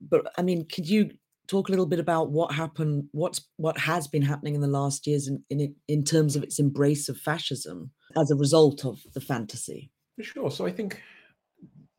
but 0.01 0.33
I 0.37 0.43
mean, 0.43 0.67
could 0.67 0.89
you 0.89 1.11
talk 1.49 1.69
a 1.69 1.71
little 1.71 1.87
bit 1.87 2.01
about 2.01 2.31
what 2.31 2.53
happened, 2.53 3.05
what's 3.13 3.47
what 3.57 3.79
has 3.79 4.09
been 4.09 4.23
happening 4.23 4.55
in 4.55 4.61
the 4.61 4.67
last 4.67 5.07
years 5.07 5.29
in 5.29 5.43
in, 5.51 5.75
in 5.89 6.05
terms 6.05 6.37
of 6.37 6.43
its 6.43 6.59
embrace 6.59 7.09
of 7.09 7.19
fascism 7.19 7.91
as 8.17 8.31
a 8.31 8.37
result 8.37 8.85
of 8.85 9.01
the 9.15 9.21
fantasy? 9.21 9.91
Sure. 10.21 10.51
So 10.51 10.67
I 10.67 10.73
think 10.73 11.03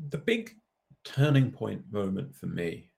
the 0.09 0.17
big 0.17 0.55
turning 1.03 1.51
point 1.51 1.81
moment 1.91 2.35
for 2.35 2.47
me 2.47 2.89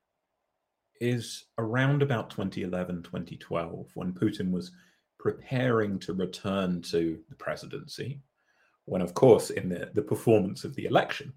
is 0.99 1.45
around 1.57 2.01
about 2.01 2.29
2011, 2.29 3.03
2012, 3.03 3.91
when 3.93 4.11
Putin 4.11 4.51
was 4.51 4.71
preparing 5.17 5.99
to 5.99 6.13
return 6.13 6.81
to 6.81 7.19
the 7.29 7.35
presidency. 7.35 8.21
When, 8.85 9.01
of 9.01 9.13
course, 9.13 9.49
in 9.49 9.69
the, 9.69 9.91
the 9.93 10.01
performance 10.01 10.63
of 10.63 10.75
the 10.75 10.85
election, 10.85 11.33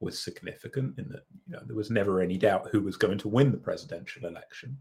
was 0.00 0.22
significant 0.22 0.98
in 0.98 1.08
that 1.08 1.24
you 1.46 1.54
know 1.54 1.62
there 1.66 1.76
was 1.76 1.90
never 1.90 2.20
any 2.20 2.36
doubt 2.36 2.68
who 2.70 2.80
was 2.80 2.96
going 2.96 3.18
to 3.18 3.28
win 3.28 3.50
the 3.50 3.58
presidential 3.58 4.26
election. 4.26 4.76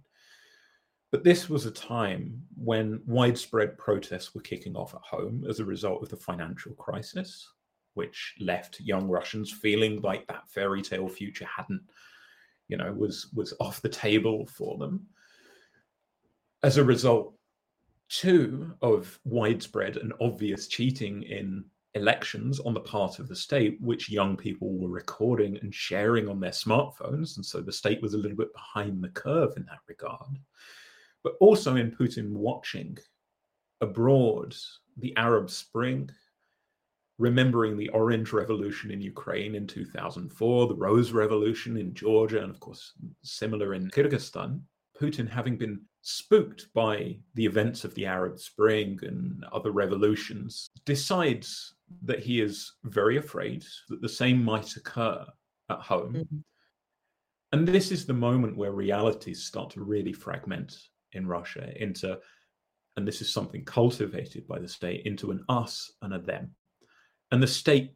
But 1.11 1.23
this 1.23 1.47
was 1.47 1.67
a 1.67 1.71
time 1.71 2.41
when 2.55 3.01
widespread 3.05 3.77
protests 3.77 4.33
were 4.33 4.41
kicking 4.41 4.75
off 4.75 4.95
at 4.95 5.01
home 5.01 5.45
as 5.47 5.59
a 5.59 5.65
result 5.65 6.01
of 6.01 6.09
the 6.09 6.17
financial 6.17 6.73
crisis, 6.73 7.47
which 7.93 8.33
left 8.39 8.79
young 8.79 9.07
Russians 9.07 9.51
feeling 9.51 10.01
like 10.01 10.25
that 10.25 10.49
fairy 10.49 10.81
tale 10.81 11.07
future 11.07 11.45
hadn't, 11.45 11.83
you 12.67 12.77
know, 12.77 12.91
was 12.91 13.27
was 13.33 13.53
off 13.59 13.81
the 13.81 13.89
table 13.89 14.47
for 14.47 14.77
them. 14.79 15.05
As 16.63 16.77
a 16.77 16.83
result, 16.83 17.35
too, 18.09 18.73
of 18.81 19.19
widespread 19.23 19.97
and 19.97 20.13
obvious 20.19 20.67
cheating 20.67 21.23
in 21.23 21.65
elections 21.95 22.59
on 22.59 22.73
the 22.73 22.79
part 22.79 23.19
of 23.19 23.27
the 23.27 23.35
state, 23.35 23.77
which 23.81 24.09
young 24.09 24.35
people 24.35 24.73
were 24.77 24.89
recording 24.89 25.57
and 25.57 25.73
sharing 25.73 26.27
on 26.27 26.39
their 26.39 26.51
smartphones. 26.51 27.35
And 27.35 27.45
so 27.45 27.61
the 27.61 27.71
state 27.71 28.01
was 28.01 28.13
a 28.13 28.17
little 28.17 28.37
bit 28.37 28.53
behind 28.53 29.03
the 29.03 29.09
curve 29.09 29.53
in 29.57 29.65
that 29.65 29.79
regard. 29.87 30.39
But 31.23 31.35
also 31.39 31.75
in 31.75 31.91
Putin 31.91 32.31
watching 32.31 32.97
abroad 33.81 34.55
the 34.97 35.15
Arab 35.17 35.49
Spring, 35.49 36.09
remembering 37.19 37.77
the 37.77 37.89
Orange 37.89 38.33
Revolution 38.33 38.89
in 38.91 38.99
Ukraine 38.99 39.55
in 39.55 39.67
2004, 39.67 40.67
the 40.67 40.75
Rose 40.75 41.11
Revolution 41.11 41.77
in 41.77 41.93
Georgia, 41.93 42.41
and 42.41 42.49
of 42.49 42.59
course, 42.59 42.93
similar 43.21 43.75
in 43.75 43.89
Kyrgyzstan. 43.89 44.61
Putin 44.99 45.27
having 45.27 45.57
been 45.57 45.81
spooked 46.01 46.67
by 46.73 47.17
the 47.35 47.45
events 47.45 47.85
of 47.85 47.95
the 47.95 48.05
Arab 48.05 48.37
Spring 48.37 48.99
and 49.03 49.43
other 49.51 49.71
revolutions, 49.71 50.69
decides 50.85 51.72
that 52.05 52.19
he 52.19 52.41
is 52.41 52.73
very 52.83 53.17
afraid 53.17 53.63
that 53.89 54.01
the 54.01 54.09
same 54.09 54.43
might 54.43 54.75
occur 54.75 55.25
at 55.69 55.79
home. 55.79 56.13
Mm-hmm. 56.13 56.37
And 57.51 57.67
this 57.67 57.91
is 57.91 58.05
the 58.05 58.13
moment 58.13 58.57
where 58.57 58.71
realities 58.71 59.43
start 59.43 59.69
to 59.71 59.83
really 59.83 60.13
fragment 60.13 60.75
in 61.11 61.27
Russia 61.27 61.71
into, 61.81 62.19
and 62.97 63.07
this 63.07 63.21
is 63.21 63.31
something 63.31 63.63
cultivated 63.63 64.47
by 64.47 64.59
the 64.59 64.67
state, 64.67 65.05
into 65.05 65.31
an 65.31 65.43
us 65.49 65.91
and 66.01 66.13
a 66.13 66.19
them. 66.19 66.55
And 67.31 67.41
the 67.41 67.47
state 67.47 67.93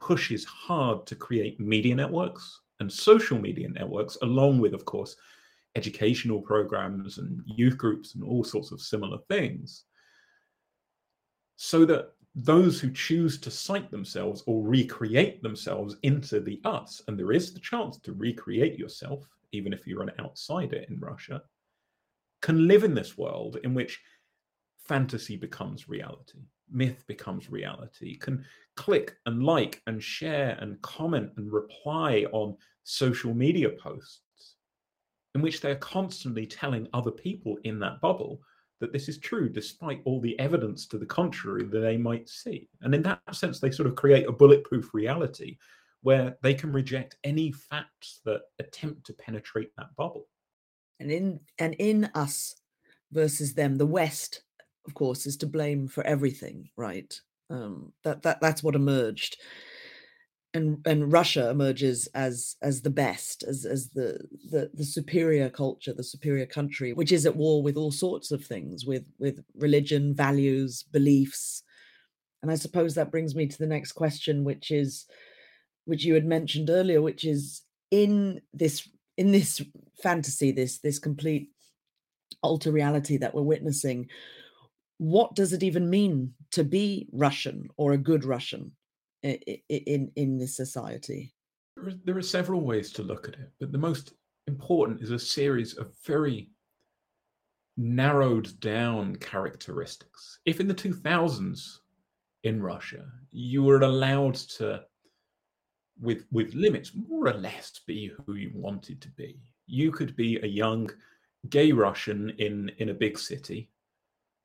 pushes 0.00 0.44
hard 0.44 1.06
to 1.06 1.16
create 1.16 1.60
media 1.60 1.94
networks 1.94 2.60
and 2.80 2.92
social 2.92 3.38
media 3.38 3.68
networks, 3.68 4.16
along 4.22 4.60
with, 4.60 4.74
of 4.74 4.84
course, 4.84 5.16
educational 5.74 6.40
programs 6.40 7.18
and 7.18 7.40
youth 7.46 7.78
groups 7.78 8.14
and 8.14 8.22
all 8.22 8.44
sorts 8.44 8.72
of 8.72 8.80
similar 8.80 9.18
things, 9.28 9.84
so 11.56 11.84
that 11.84 12.12
those 12.34 12.80
who 12.80 12.90
choose 12.90 13.38
to 13.38 13.50
cite 13.50 13.90
themselves 13.90 14.42
or 14.46 14.62
recreate 14.62 15.42
themselves 15.42 15.96
into 16.02 16.40
the 16.40 16.60
us, 16.64 17.02
and 17.06 17.18
there 17.18 17.32
is 17.32 17.52
the 17.52 17.60
chance 17.60 17.98
to 17.98 18.12
recreate 18.14 18.78
yourself, 18.78 19.28
even 19.52 19.72
if 19.72 19.86
you're 19.86 20.02
an 20.02 20.12
outsider 20.18 20.84
in 20.88 20.98
Russia, 20.98 21.42
can 22.40 22.66
live 22.66 22.84
in 22.84 22.94
this 22.94 23.18
world 23.18 23.58
in 23.64 23.74
which 23.74 24.00
fantasy 24.78 25.36
becomes 25.36 25.88
reality, 25.88 26.40
myth 26.70 27.04
becomes 27.06 27.50
reality, 27.50 28.16
can 28.16 28.44
click 28.76 29.16
and 29.26 29.42
like 29.42 29.82
and 29.86 30.02
share 30.02 30.56
and 30.60 30.80
comment 30.80 31.30
and 31.36 31.52
reply 31.52 32.24
on 32.32 32.56
social 32.84 33.34
media 33.34 33.68
posts 33.68 34.56
in 35.34 35.42
which 35.42 35.60
they're 35.60 35.76
constantly 35.76 36.46
telling 36.46 36.88
other 36.92 37.10
people 37.10 37.56
in 37.64 37.78
that 37.78 38.00
bubble 38.00 38.40
that 38.82 38.92
this 38.92 39.08
is 39.08 39.18
true, 39.18 39.48
despite 39.48 40.02
all 40.04 40.20
the 40.20 40.36
evidence 40.40 40.86
to 40.88 40.98
the 40.98 41.06
contrary 41.06 41.64
that 41.64 41.78
they 41.78 41.96
might 41.96 42.28
see. 42.28 42.68
And 42.80 42.92
in 42.92 43.02
that 43.04 43.20
sense, 43.30 43.60
they 43.60 43.70
sort 43.70 43.88
of 43.88 43.94
create 43.94 44.26
a 44.26 44.32
bulletproof 44.32 44.92
reality 44.92 45.56
where 46.00 46.36
they 46.42 46.52
can 46.52 46.72
reject 46.72 47.16
any 47.22 47.52
facts 47.52 48.20
that 48.24 48.40
attempt 48.58 49.06
to 49.06 49.12
penetrate 49.12 49.70
that 49.76 49.94
bubble. 49.96 50.26
And 50.98 51.12
in 51.12 51.38
and 51.58 51.74
in 51.78 52.10
us 52.16 52.56
versus 53.12 53.54
them, 53.54 53.76
the 53.76 53.86
West, 53.86 54.42
of 54.84 54.94
course, 54.94 55.26
is 55.26 55.36
to 55.38 55.46
blame 55.46 55.86
for 55.86 56.04
everything, 56.04 56.68
right? 56.76 57.14
Um, 57.50 57.92
that 58.02 58.22
that 58.22 58.40
that's 58.40 58.64
what 58.64 58.74
emerged 58.74 59.36
and 60.54 60.78
and 60.86 61.12
Russia 61.12 61.50
emerges 61.50 62.08
as 62.14 62.56
as 62.62 62.82
the 62.82 62.90
best, 62.90 63.42
as 63.42 63.64
as 63.64 63.90
the 63.90 64.18
the 64.50 64.70
the 64.74 64.84
superior 64.84 65.48
culture, 65.48 65.92
the 65.92 66.04
superior 66.04 66.46
country, 66.46 66.92
which 66.92 67.12
is 67.12 67.26
at 67.26 67.36
war 67.36 67.62
with 67.62 67.76
all 67.76 67.90
sorts 67.90 68.30
of 68.30 68.44
things, 68.44 68.84
with 68.84 69.04
with 69.18 69.42
religion, 69.54 70.14
values, 70.14 70.82
beliefs, 70.82 71.62
and 72.42 72.50
I 72.50 72.56
suppose 72.56 72.94
that 72.94 73.10
brings 73.10 73.34
me 73.34 73.46
to 73.46 73.58
the 73.58 73.66
next 73.66 73.92
question, 73.92 74.44
which 74.44 74.70
is, 74.70 75.06
which 75.84 76.04
you 76.04 76.14
had 76.14 76.26
mentioned 76.26 76.68
earlier, 76.70 77.00
which 77.00 77.24
is 77.24 77.62
in 77.90 78.40
this 78.52 78.88
in 79.16 79.30
this 79.32 79.62
fantasy, 80.02 80.50
this 80.50 80.78
this 80.78 80.98
complete 80.98 81.50
alter 82.42 82.72
reality 82.72 83.16
that 83.16 83.34
we're 83.34 83.42
witnessing. 83.42 84.08
What 84.98 85.34
does 85.34 85.52
it 85.52 85.62
even 85.62 85.88
mean 85.88 86.34
to 86.52 86.64
be 86.64 87.08
Russian 87.12 87.68
or 87.76 87.92
a 87.92 87.98
good 87.98 88.24
Russian? 88.24 88.72
In 89.22 90.10
in 90.16 90.38
this 90.38 90.56
society? 90.56 91.32
There 91.76 91.88
are, 91.88 91.94
there 92.04 92.18
are 92.18 92.22
several 92.22 92.60
ways 92.60 92.92
to 92.92 93.02
look 93.02 93.28
at 93.28 93.34
it, 93.34 93.50
but 93.60 93.72
the 93.72 93.78
most 93.78 94.14
important 94.46 95.00
is 95.00 95.10
a 95.10 95.18
series 95.18 95.74
of 95.74 95.92
very 96.04 96.50
narrowed 97.76 98.58
down 98.60 99.16
characteristics. 99.16 100.40
If 100.44 100.60
in 100.60 100.68
the 100.68 100.74
2000s 100.74 101.78
in 102.44 102.62
Russia 102.62 103.04
you 103.30 103.62
were 103.62 103.80
allowed 103.80 104.34
to, 104.34 104.84
with 106.00 106.26
with 106.30 106.54
limits, 106.54 106.92
more 107.08 107.28
or 107.28 107.34
less 107.34 107.80
be 107.86 108.12
who 108.26 108.34
you 108.34 108.50
wanted 108.54 109.00
to 109.02 109.10
be, 109.10 109.40
you 109.66 109.92
could 109.92 110.16
be 110.16 110.38
a 110.40 110.46
young 110.46 110.90
gay 111.48 111.72
Russian 111.72 112.30
in 112.38 112.70
in 112.78 112.90
a 112.90 112.94
big 112.94 113.18
city, 113.18 113.70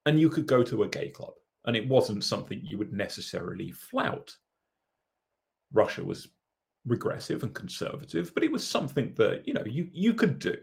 and 0.05 0.19
you 0.19 0.29
could 0.29 0.45
go 0.45 0.63
to 0.63 0.83
a 0.83 0.87
gay 0.87 1.09
club, 1.09 1.33
and 1.65 1.75
it 1.75 1.87
wasn't 1.87 2.23
something 2.23 2.61
you 2.63 2.77
would 2.77 2.93
necessarily 2.93 3.71
flout. 3.71 4.35
Russia 5.73 6.03
was 6.03 6.29
regressive 6.85 7.43
and 7.43 7.53
conservative, 7.53 8.33
but 8.33 8.43
it 8.43 8.51
was 8.51 8.65
something 8.65 9.13
that 9.15 9.47
you 9.47 9.53
know 9.53 9.65
you 9.65 9.89
you 9.91 10.13
could 10.13 10.39
do 10.39 10.55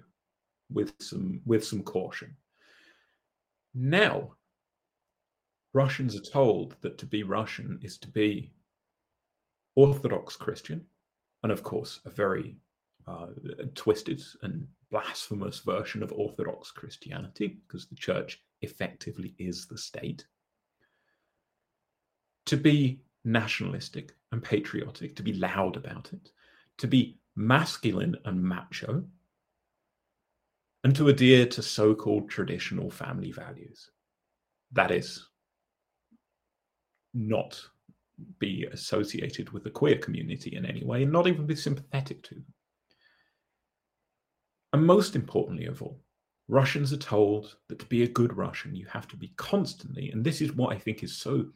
with 0.70 0.92
some 1.00 1.40
with 1.44 1.64
some 1.64 1.82
caution. 1.82 2.36
Now, 3.74 4.34
Russians 5.72 6.16
are 6.16 6.30
told 6.30 6.76
that 6.80 6.98
to 6.98 7.06
be 7.06 7.22
Russian 7.22 7.78
is 7.82 7.98
to 7.98 8.08
be 8.08 8.52
Orthodox 9.76 10.36
Christian, 10.36 10.86
and 11.42 11.50
of 11.50 11.62
course, 11.62 12.00
a 12.04 12.10
very 12.10 12.56
uh, 13.06 13.26
twisted 13.74 14.22
and 14.42 14.66
blasphemous 14.90 15.58
version 15.58 16.02
of 16.02 16.12
Orthodox 16.12 16.70
Christianity, 16.70 17.58
because 17.66 17.86
the 17.86 17.96
church 17.96 18.40
effectively 18.62 19.34
is 19.38 19.66
the 19.66 19.76
state. 19.76 20.24
To 22.46 22.56
be 22.56 23.00
nationalistic 23.24 24.14
and 24.34 24.42
patriotic, 24.42 25.16
to 25.16 25.22
be 25.22 25.32
loud 25.32 25.76
about 25.76 26.10
it, 26.12 26.30
to 26.76 26.86
be 26.86 27.16
masculine 27.36 28.16
and 28.26 28.42
macho, 28.42 29.02
and 30.82 30.94
to 30.94 31.08
adhere 31.08 31.46
to 31.46 31.62
so 31.62 31.94
called 31.94 32.28
traditional 32.28 32.90
family 32.90 33.30
values. 33.30 33.90
That 34.72 34.90
is, 34.90 35.28
not 37.14 37.60
be 38.38 38.66
associated 38.72 39.50
with 39.50 39.62
the 39.64 39.70
queer 39.70 39.98
community 39.98 40.56
in 40.56 40.66
any 40.66 40.84
way 40.84 41.04
and 41.04 41.12
not 41.12 41.26
even 41.26 41.46
be 41.46 41.56
sympathetic 41.56 42.22
to 42.24 42.34
them. 42.34 42.52
And 44.72 44.84
most 44.84 45.14
importantly 45.14 45.66
of 45.66 45.80
all, 45.80 46.00
Russians 46.48 46.92
are 46.92 46.98
told 46.98 47.56
that 47.68 47.78
to 47.78 47.86
be 47.86 48.02
a 48.02 48.08
good 48.08 48.36
Russian, 48.36 48.74
you 48.74 48.86
have 48.86 49.06
to 49.08 49.16
be 49.16 49.32
constantly, 49.36 50.10
and 50.10 50.24
this 50.24 50.40
is 50.40 50.52
what 50.52 50.74
I 50.74 50.78
think 50.78 51.02
is 51.02 51.16
so 51.16 51.46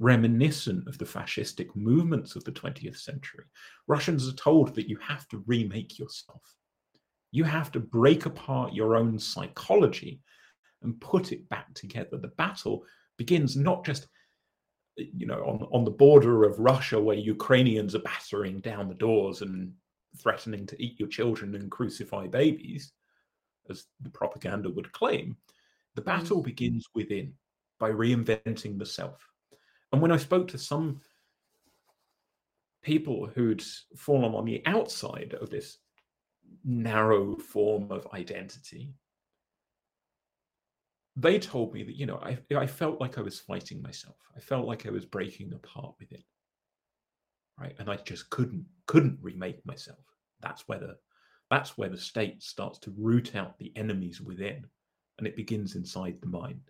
reminiscent 0.00 0.88
of 0.88 0.98
the 0.98 1.04
fascistic 1.04 1.68
movements 1.76 2.34
of 2.34 2.42
the 2.44 2.52
20th 2.52 2.98
century. 2.98 3.44
Russians 3.86 4.26
are 4.26 4.32
told 4.32 4.74
that 4.74 4.88
you 4.88 4.96
have 4.96 5.28
to 5.28 5.44
remake 5.46 5.98
yourself. 5.98 6.42
You 7.30 7.44
have 7.44 7.70
to 7.72 7.80
break 7.80 8.26
apart 8.26 8.72
your 8.72 8.96
own 8.96 9.18
psychology 9.18 10.20
and 10.82 11.00
put 11.00 11.32
it 11.32 11.48
back 11.50 11.72
together. 11.74 12.16
The 12.16 12.28
battle 12.28 12.84
begins 13.18 13.56
not 13.56 13.84
just 13.84 14.08
you 14.96 15.26
know 15.26 15.42
on, 15.44 15.66
on 15.72 15.84
the 15.84 15.90
border 15.90 16.44
of 16.44 16.58
Russia 16.58 17.00
where 17.00 17.16
Ukrainians 17.16 17.94
are 17.94 18.00
battering 18.00 18.60
down 18.60 18.88
the 18.88 18.94
doors 18.94 19.42
and 19.42 19.72
threatening 20.18 20.66
to 20.66 20.82
eat 20.82 20.98
your 20.98 21.08
children 21.08 21.54
and 21.54 21.70
crucify 21.70 22.26
babies, 22.26 22.92
as 23.68 23.84
the 24.00 24.10
propaganda 24.10 24.68
would 24.70 24.90
claim. 24.92 25.36
The 25.94 26.02
battle 26.02 26.40
mm. 26.40 26.44
begins 26.44 26.86
within 26.94 27.34
by 27.78 27.90
reinventing 27.90 28.78
the 28.78 28.86
self 28.86 29.29
and 29.92 30.00
when 30.00 30.12
I 30.12 30.16
spoke 30.16 30.48
to 30.48 30.58
some 30.58 31.00
people 32.82 33.26
who'd 33.26 33.62
fallen 33.96 34.34
on 34.34 34.44
the 34.44 34.62
outside 34.66 35.34
of 35.40 35.50
this 35.50 35.78
narrow 36.64 37.36
form 37.36 37.90
of 37.90 38.06
identity, 38.14 38.94
they 41.16 41.38
told 41.38 41.74
me 41.74 41.82
that, 41.82 41.96
you 41.96 42.06
know, 42.06 42.18
I, 42.22 42.38
I 42.56 42.66
felt 42.66 43.00
like 43.00 43.18
I 43.18 43.22
was 43.22 43.40
fighting 43.40 43.82
myself. 43.82 44.16
I 44.36 44.40
felt 44.40 44.66
like 44.66 44.86
I 44.86 44.90
was 44.90 45.04
breaking 45.04 45.52
apart 45.52 45.94
within. 45.98 46.22
Right. 47.58 47.74
And 47.78 47.90
I 47.90 47.96
just 47.96 48.30
couldn't 48.30 48.64
couldn't 48.86 49.18
remake 49.20 49.64
myself. 49.66 49.98
That's 50.40 50.66
where 50.66 50.78
the 50.78 50.96
that's 51.50 51.76
where 51.76 51.90
the 51.90 51.98
state 51.98 52.42
starts 52.42 52.78
to 52.78 52.94
root 52.96 53.34
out 53.36 53.58
the 53.58 53.72
enemies 53.76 54.20
within 54.20 54.64
and 55.18 55.26
it 55.26 55.36
begins 55.36 55.74
inside 55.74 56.16
the 56.20 56.28
mind. 56.28 56.62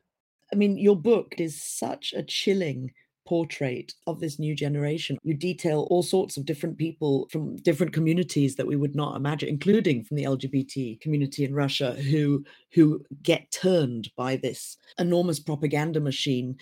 I 0.53 0.57
mean, 0.57 0.77
your 0.77 0.97
book 0.97 1.35
is 1.39 1.63
such 1.63 2.13
a 2.13 2.25
chilling 2.25 2.93
portrait 3.27 3.95
of 4.07 4.21
this 4.21 4.39
new 4.39 4.55
generation. 4.55 5.19
You 5.23 5.35
detail 5.35 5.87
all 5.91 6.03
sorts 6.03 6.37
of 6.37 6.47
different 6.47 6.79
people 6.79 7.29
from 7.31 7.57
different 7.57 7.93
communities 7.93 8.57
that 8.57 8.67
we 8.67 8.77
would 8.77 8.95
not 8.95 9.17
imagine, 9.17 9.49
including 9.49 10.05
from 10.05 10.17
the 10.17 10.25
LGBT 10.25 11.01
community 11.01 11.45
in 11.45 11.55
Russia, 11.55 11.95
who 11.95 12.45
who 12.73 13.05
get 13.23 13.51
turned 13.51 14.11
by 14.17 14.37
this 14.37 14.77
enormous 14.99 15.41
propaganda 15.41 16.01
machine. 16.01 16.57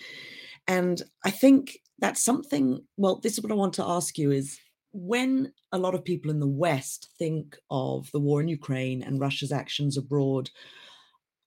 And 0.67 1.01
I 1.23 1.31
think 1.31 1.79
that's 1.99 2.23
something. 2.23 2.83
Well, 2.97 3.19
this 3.21 3.33
is 3.33 3.43
what 3.43 3.51
I 3.51 3.55
want 3.55 3.73
to 3.73 3.85
ask 3.85 4.17
you: 4.17 4.31
is 4.31 4.59
when 4.91 5.51
a 5.71 5.77
lot 5.77 5.95
of 5.95 6.03
people 6.03 6.31
in 6.31 6.39
the 6.39 6.47
West 6.47 7.09
think 7.17 7.57
of 7.69 8.09
the 8.11 8.19
war 8.19 8.41
in 8.41 8.47
Ukraine 8.47 9.03
and 9.03 9.19
Russia's 9.19 9.51
actions 9.51 9.97
abroad 9.97 10.49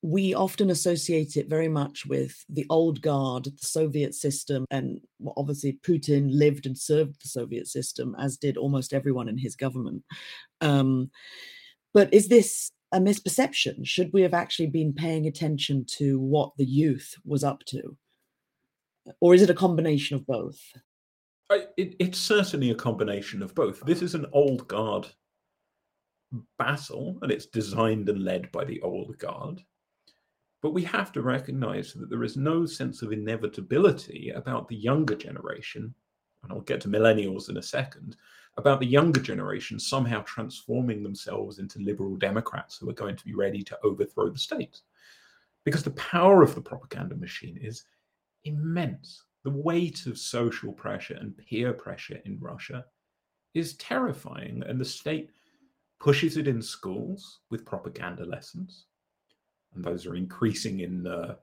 we 0.03 0.35
often 0.35 0.69
associate 0.69 1.37
it 1.37 1.49
very 1.49 1.69
much 1.69 2.05
with 2.07 2.45
the 2.49 2.67
old 2.69 3.01
guard, 3.01 3.45
the 3.45 3.67
Soviet 3.67 4.15
system, 4.15 4.67
and 4.71 5.01
obviously 5.37 5.79
Putin 5.87 6.29
lived 6.29 6.67
and 6.67 6.77
served 6.77 7.23
the 7.23 7.29
Soviet 7.29 7.69
system, 7.69 8.17
as 8.19 8.37
did 8.37 8.57
almost 8.57 8.93
everyone 8.93 9.29
in 9.29 9.39
his 9.39 9.55
government. 9.55 10.03
Um, 10.61 11.11
but 11.95 12.13
is 12.13 12.29
this 12.29 12.73
a 12.91 12.99
misperception? 12.99 13.87
Should 13.87 14.13
we 14.13 14.23
have 14.23 14.35
actually 14.35 14.67
been 14.67 14.93
paying 14.93 15.27
attention 15.27 15.85
to 15.99 16.19
what 16.19 16.51
the 16.57 16.67
youth 16.67 17.15
was 17.25 17.45
up 17.45 17.65
to? 17.67 17.97
Or 19.21 19.35
is 19.35 19.43
it 19.43 19.51
a 19.51 19.55
combination 19.55 20.17
of 20.17 20.27
both? 20.27 20.59
it, 21.77 21.95
it's 21.99 22.19
certainly 22.19 22.71
a 22.71 22.75
combination 22.75 23.43
of 23.43 23.55
both. 23.55 23.81
This 23.81 24.03
is 24.03 24.15
an 24.15 24.27
old 24.33 24.67
guard 24.69 25.07
battle, 26.59 27.19
and 27.23 27.31
it's 27.31 27.47
designed 27.47 28.09
and 28.09 28.25
led 28.25 28.51
by 28.53 28.65
the 28.65 28.81
old 28.81 29.17
guard. 29.19 29.63
But 30.63 30.73
we 30.73 30.85
have 30.85 31.13
to 31.13 31.23
recognize 31.23 31.93
that 31.93 32.09
there 32.09 32.23
is 32.23 32.37
no 32.37 32.65
sense 32.65 33.03
of 33.03 33.13
inevitability 33.13 34.31
about 34.31 34.69
the 34.69 34.77
younger 34.77 35.15
generation, 35.15 35.95
and 36.43 36.53
I'll 36.53 36.61
get 36.61 36.81
to 36.83 36.89
millennials 36.89 37.51
in 37.51 37.59
a 37.59 37.63
second, 37.63 38.17
about 38.57 38.81
the 38.81 38.87
younger 38.87 39.21
generation 39.21 39.79
somehow 39.79 40.23
transforming 40.23 41.03
themselves 41.03 41.59
into 41.59 41.81
liberal 41.81 42.17
Democrats 42.17 42.79
who 42.79 42.89
are 42.89 42.95
going 42.95 43.17
to 43.17 43.25
be 43.25 43.35
ready 43.35 43.63
to 43.65 43.79
overthrow 43.83 44.31
the 44.31 44.39
state. 44.39 44.81
Because 45.65 45.83
the 45.83 45.91
power 45.93 46.43
of 46.43 46.55
the 46.55 46.61
propaganda 46.61 47.17
machine 47.17 47.59
is 47.61 47.85
immense 48.45 49.25
the 49.45 49.51
weight 49.51 50.07
of 50.07 50.19
social 50.19 50.73
pressure 50.73 51.17
and 51.21 51.37
peer 51.37 51.73
pressure 51.73 52.21
in 52.25 52.39
Russia 52.41 52.85
is 53.55 53.75
terrifying. 53.75 54.63
And 54.67 54.81
the 54.81 54.85
state 54.85 55.31
pushes 56.01 56.37
it 56.37 56.49
in 56.49 56.63
schools 56.63 57.41
with 57.51 57.67
propaganda 57.67 58.25
lessons. 58.25 58.87
And 59.75 59.85
those 59.85 60.07
are 60.07 60.15
increasing 60.15 60.81
in 60.81 61.07
uh, 61.07 61.37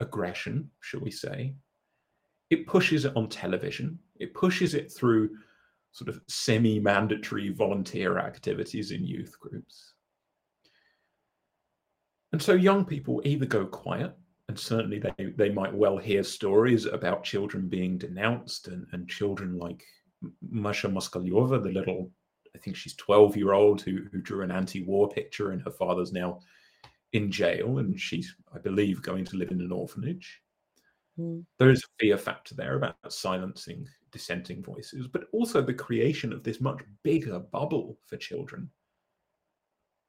aggression, 0.00 0.70
shall 0.80 1.00
we 1.00 1.10
say. 1.10 1.54
It 2.50 2.66
pushes 2.66 3.04
it 3.04 3.16
on 3.16 3.28
television. 3.28 3.98
It 4.16 4.34
pushes 4.34 4.74
it 4.74 4.92
through 4.92 5.30
sort 5.92 6.08
of 6.08 6.20
semi 6.28 6.78
mandatory 6.78 7.50
volunteer 7.50 8.18
activities 8.18 8.90
in 8.90 9.04
youth 9.04 9.34
groups. 9.40 9.94
And 12.32 12.42
so 12.42 12.54
young 12.54 12.84
people 12.84 13.20
either 13.24 13.44
go 13.44 13.66
quiet 13.66 14.16
and 14.48 14.58
certainly 14.58 14.98
they, 14.98 15.32
they 15.36 15.50
might 15.50 15.72
well 15.72 15.96
hear 15.96 16.22
stories 16.22 16.86
about 16.86 17.24
children 17.24 17.68
being 17.68 17.96
denounced 17.96 18.68
and, 18.68 18.86
and 18.92 19.08
children 19.08 19.58
like 19.58 19.84
Masha 20.42 20.88
Moskalyova, 20.88 21.62
the 21.62 21.70
little, 21.70 22.10
I 22.54 22.58
think 22.58 22.76
she's 22.76 22.94
12 22.96 23.36
year 23.36 23.52
old 23.52 23.80
who, 23.80 24.00
who 24.12 24.20
drew 24.20 24.42
an 24.42 24.50
anti 24.50 24.84
war 24.84 25.08
picture, 25.08 25.52
and 25.52 25.62
her 25.62 25.70
father's 25.70 26.12
now 26.12 26.40
in 27.12 27.30
jail, 27.30 27.78
and 27.78 27.98
she's, 28.00 28.34
I 28.54 28.58
believe, 28.58 29.02
going 29.02 29.24
to 29.26 29.36
live 29.36 29.50
in 29.50 29.60
an 29.60 29.72
orphanage. 29.72 30.40
Mm. 31.18 31.44
There 31.58 31.70
is 31.70 31.84
a 31.84 31.88
fear 32.00 32.16
factor 32.16 32.54
there 32.54 32.76
about 32.76 32.96
silencing 33.08 33.86
dissenting 34.10 34.62
voices, 34.62 35.06
but 35.06 35.24
also 35.32 35.60
the 35.60 35.74
creation 35.74 36.32
of 36.32 36.42
this 36.42 36.60
much 36.60 36.82
bigger 37.02 37.38
bubble 37.38 37.98
for 38.06 38.16
children 38.16 38.70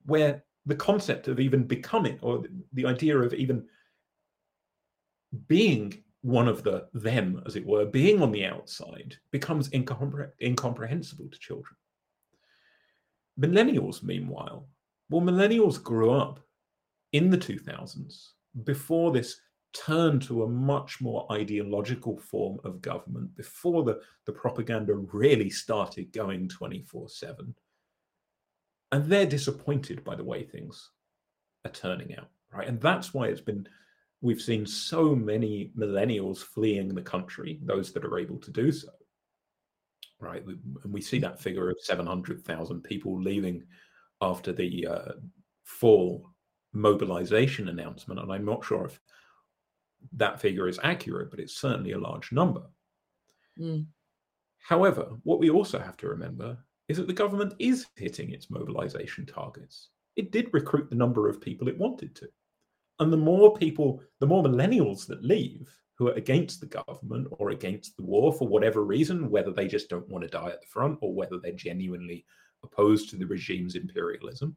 where 0.06 0.44
the 0.66 0.76
concept 0.76 1.28
of 1.28 1.40
even 1.40 1.64
becoming, 1.64 2.20
or 2.22 2.44
the 2.74 2.86
idea 2.86 3.18
of 3.18 3.34
even 3.34 3.66
being 5.48 6.04
one 6.22 6.48
of 6.48 6.64
the 6.64 6.88
them, 6.94 7.42
as 7.46 7.56
it 7.56 7.66
were, 7.66 7.86
being 7.86 8.22
on 8.22 8.32
the 8.32 8.46
outside 8.46 9.16
becomes 9.32 9.70
incompre- 9.70 10.32
incomprehensible 10.42 11.30
to 11.30 11.40
children. 11.40 11.76
Millennials, 13.40 14.04
meanwhile, 14.04 14.68
well, 15.10 15.22
millennials 15.22 15.82
grew 15.82 16.12
up 16.12 16.40
in 17.14 17.30
the 17.30 17.38
2000s 17.38 18.30
before 18.64 19.12
this 19.12 19.40
turn 19.74 20.20
to 20.20 20.44
a 20.44 20.50
much 20.50 21.02
more 21.02 21.26
ideological 21.32 22.18
form 22.18 22.60
of 22.64 22.82
government, 22.82 23.36
before 23.36 23.84
the, 23.84 24.00
the 24.26 24.32
propaganda 24.32 24.94
really 24.94 25.50
started 25.50 26.12
going 26.14 26.48
24 26.48 27.10
7. 27.10 27.56
And 28.92 29.06
they're 29.06 29.26
disappointed 29.26 30.04
by 30.04 30.16
the 30.16 30.24
way 30.24 30.44
things 30.44 30.92
are 31.66 31.72
turning 31.72 32.16
out, 32.18 32.30
right? 32.54 32.68
And 32.68 32.80
that's 32.80 33.14
why 33.14 33.28
it's 33.28 33.42
been 33.42 33.68
we've 34.22 34.42
seen 34.42 34.66
so 34.66 35.14
many 35.16 35.72
millennials 35.78 36.38
fleeing 36.38 36.94
the 36.94 37.02
country, 37.02 37.60
those 37.64 37.92
that 37.92 38.06
are 38.06 38.20
able 38.20 38.38
to 38.38 38.52
do 38.52 38.72
so. 38.72 38.90
Right. 40.20 40.44
And 40.46 40.94
we 40.94 41.02
see 41.02 41.20
that 41.20 41.42
figure 41.42 41.70
of 41.70 41.76
700,000 41.82 42.82
people 42.82 43.20
leaving 43.20 43.64
after 44.22 44.54
the 44.54 44.88
uh, 44.88 45.12
fall 45.66 46.33
mobilization 46.74 47.70
announcement. 47.70 48.20
And 48.20 48.32
I'm 48.32 48.46
not 48.46 48.66
sure 48.66 48.86
if 48.86 49.00
that 50.14 50.42
figure 50.42 50.68
is 50.68 50.80
accurate, 50.84 51.30
but 51.30 51.40
it's 51.40 51.56
certainly 51.56 51.94
a 51.94 52.00
large 52.00 52.32
number. 52.32 52.64
Mm. 53.60 53.86
However, 54.60 55.12
what 55.24 55.40
we 55.40 55.50
also 55.50 55.80
have 55.80 55.98
to 55.98 56.08
remember 56.08 56.58
is 56.88 56.98
that 56.98 57.08
the 57.08 57.14
government 57.14 57.54
is 57.60 57.88
hitting 57.96 58.32
its 58.32 58.50
mobilization 58.50 59.26
targets. 59.26 59.90
It 60.16 60.32
did 60.32 60.54
recruit 60.54 60.90
the 60.90 60.96
number 60.96 61.30
of 61.30 61.42
people 61.42 61.68
it 61.68 61.78
wanted 61.78 62.16
to. 62.16 62.28
And 63.00 63.12
the 63.12 63.18
more 63.18 63.56
people, 63.56 64.02
the 64.20 64.28
more 64.28 64.44
millennials 64.44 65.08
that 65.08 65.24
leave 65.24 65.70
who 65.98 66.08
are 66.08 66.14
against 66.14 66.60
the 66.60 66.84
government 66.88 67.28
or 67.32 67.52
against 67.52 67.98
the 67.98 68.04
war 68.04 68.34
for 68.34 68.48
whatever 68.48 68.84
reason, 68.84 69.30
whether 69.30 69.52
they 69.52 69.68
just 69.68 69.90
don't 69.90 70.08
want 70.10 70.24
to 70.24 70.30
die 70.30 70.50
at 70.50 70.62
the 70.62 70.68
front 70.68 71.00
or 71.02 71.14
whether 71.14 71.40
they're 71.40 71.54
genuinely 71.54 72.26
opposed 72.64 73.10
to 73.10 73.16
the 73.16 73.26
regime's 73.26 73.76
imperialism, 73.76 74.56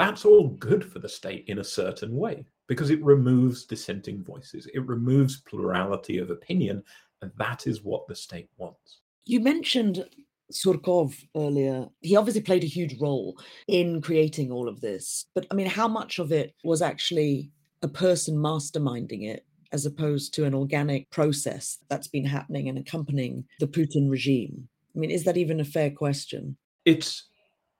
that's 0.00 0.24
all 0.24 0.48
good 0.48 0.84
for 0.84 0.98
the 0.98 1.08
state 1.08 1.44
in 1.48 1.58
a 1.58 1.64
certain 1.64 2.16
way 2.16 2.46
because 2.68 2.90
it 2.90 3.04
removes 3.04 3.64
dissenting 3.64 4.22
voices, 4.22 4.66
it 4.72 4.86
removes 4.86 5.42
plurality 5.42 6.18
of 6.18 6.30
opinion, 6.30 6.82
and 7.20 7.30
that 7.36 7.66
is 7.66 7.82
what 7.82 8.06
the 8.08 8.14
state 8.14 8.48
wants. 8.56 9.00
You 9.26 9.40
mentioned 9.40 10.04
Surkov 10.52 11.16
earlier, 11.36 11.88
he 12.00 12.16
obviously 12.16 12.40
played 12.40 12.64
a 12.64 12.68
huge 12.68 12.98
role 13.00 13.38
in 13.68 14.00
creating 14.00 14.50
all 14.50 14.68
of 14.68 14.80
this. 14.80 15.26
But 15.34 15.46
I 15.50 15.54
mean, 15.54 15.66
how 15.66 15.88
much 15.88 16.18
of 16.18 16.32
it 16.32 16.54
was 16.64 16.80
actually 16.80 17.50
a 17.82 17.88
person 17.88 18.36
masterminding 18.36 19.28
it 19.28 19.44
as 19.72 19.86
opposed 19.86 20.34
to 20.34 20.44
an 20.44 20.54
organic 20.54 21.10
process 21.10 21.78
that's 21.88 22.08
been 22.08 22.24
happening 22.24 22.68
and 22.68 22.78
accompanying 22.78 23.44
the 23.58 23.66
Putin 23.66 24.08
regime? 24.08 24.68
I 24.94 24.98
mean, 24.98 25.10
is 25.10 25.24
that 25.24 25.36
even 25.36 25.60
a 25.60 25.64
fair 25.64 25.90
question? 25.90 26.56
It's 26.84 27.24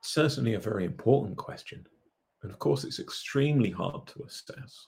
certainly 0.03 0.55
a 0.55 0.61
very 0.61 0.85
important 0.85 1.37
question. 1.37 1.87
And 2.43 2.51
of 2.51 2.59
course, 2.59 2.85
it's 2.85 3.01
extremely 3.01 3.71
hard 3.71 4.07
to 4.09 4.23
assess. 4.23 4.87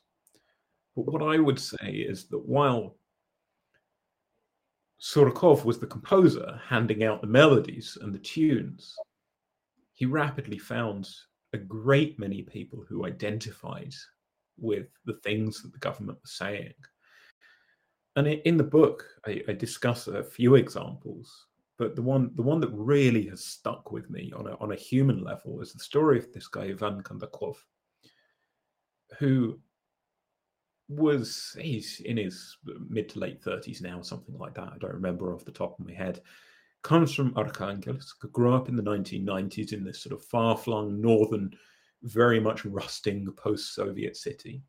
But 0.97 1.07
what 1.07 1.23
I 1.23 1.39
would 1.39 1.59
say 1.59 1.91
is 1.91 2.25
that 2.29 2.47
while 2.47 2.97
Surkov 5.03 5.65
was 5.65 5.81
the 5.81 5.87
composer 5.87 6.61
handing 6.65 7.03
out 7.03 7.21
the 7.21 7.27
melodies 7.27 7.99
and 8.01 8.15
the 8.15 8.21
tunes. 8.21 8.95
He 9.95 10.07
rapidly 10.07 10.59
found 10.59 11.09
a 11.53 11.59
great 11.59 12.21
many 12.21 12.43
people 12.43 12.85
who 12.89 13.05
identified 13.05 13.93
with 14.57 14.87
the 15.05 15.15
things 15.25 15.61
that 15.61 15.73
the 15.73 15.79
government 15.81 16.19
was 16.23 16.33
saying. 16.33 16.73
And 18.15 18.29
in 18.29 18.57
the 18.57 18.65
book, 18.65 19.05
I, 19.27 19.43
I 19.49 19.53
discuss 19.55 20.07
a 20.07 20.23
few 20.23 20.55
examples, 20.55 21.47
but 21.83 21.97
the 21.97 22.03
one 22.03 22.31
the 22.37 22.43
one 22.43 22.61
that 22.61 22.71
really 22.73 23.27
has 23.27 23.45
stuck 23.45 23.91
with 23.91 24.09
me 24.09 24.33
on 24.37 24.47
a, 24.47 24.57
on 24.61 24.71
a 24.71 24.77
human 24.77 25.25
level 25.25 25.61
is 25.61 25.73
the 25.73 25.81
story 25.81 26.17
of 26.17 26.33
this 26.33 26.47
guy 26.47 26.67
Ivan 26.67 27.03
Kondakov, 27.03 27.57
who 29.19 29.59
was 30.89 31.57
he's 31.61 31.99
in 32.05 32.19
his 32.19 32.57
mid 32.89 33.09
to 33.09 33.19
late 33.19 33.43
30s 33.43 33.83
now, 33.83 34.01
something 34.01 34.39
like 34.39 34.55
that. 34.55 34.71
I 34.73 34.79
don't 34.79 34.95
remember 34.95 35.35
off 35.35 35.45
the 35.45 35.51
top 35.51 35.77
of 35.77 35.85
my 35.85 35.93
head. 35.93 36.21
Comes 36.85 37.13
from 37.13 37.35
Arkhangelsk, 37.35 38.31
grew 38.31 38.55
up 38.55 38.69
in 38.69 38.77
the 38.77 38.83
1990s 38.85 39.73
in 39.73 39.83
this 39.83 40.05
sort 40.05 40.13
of 40.13 40.25
far 40.27 40.57
flung 40.57 41.01
northern, 41.01 41.51
very 42.05 42.39
much 42.39 42.65
rusting 42.65 43.27
post 43.37 43.75
Soviet 43.75 44.17
city. 44.17 44.63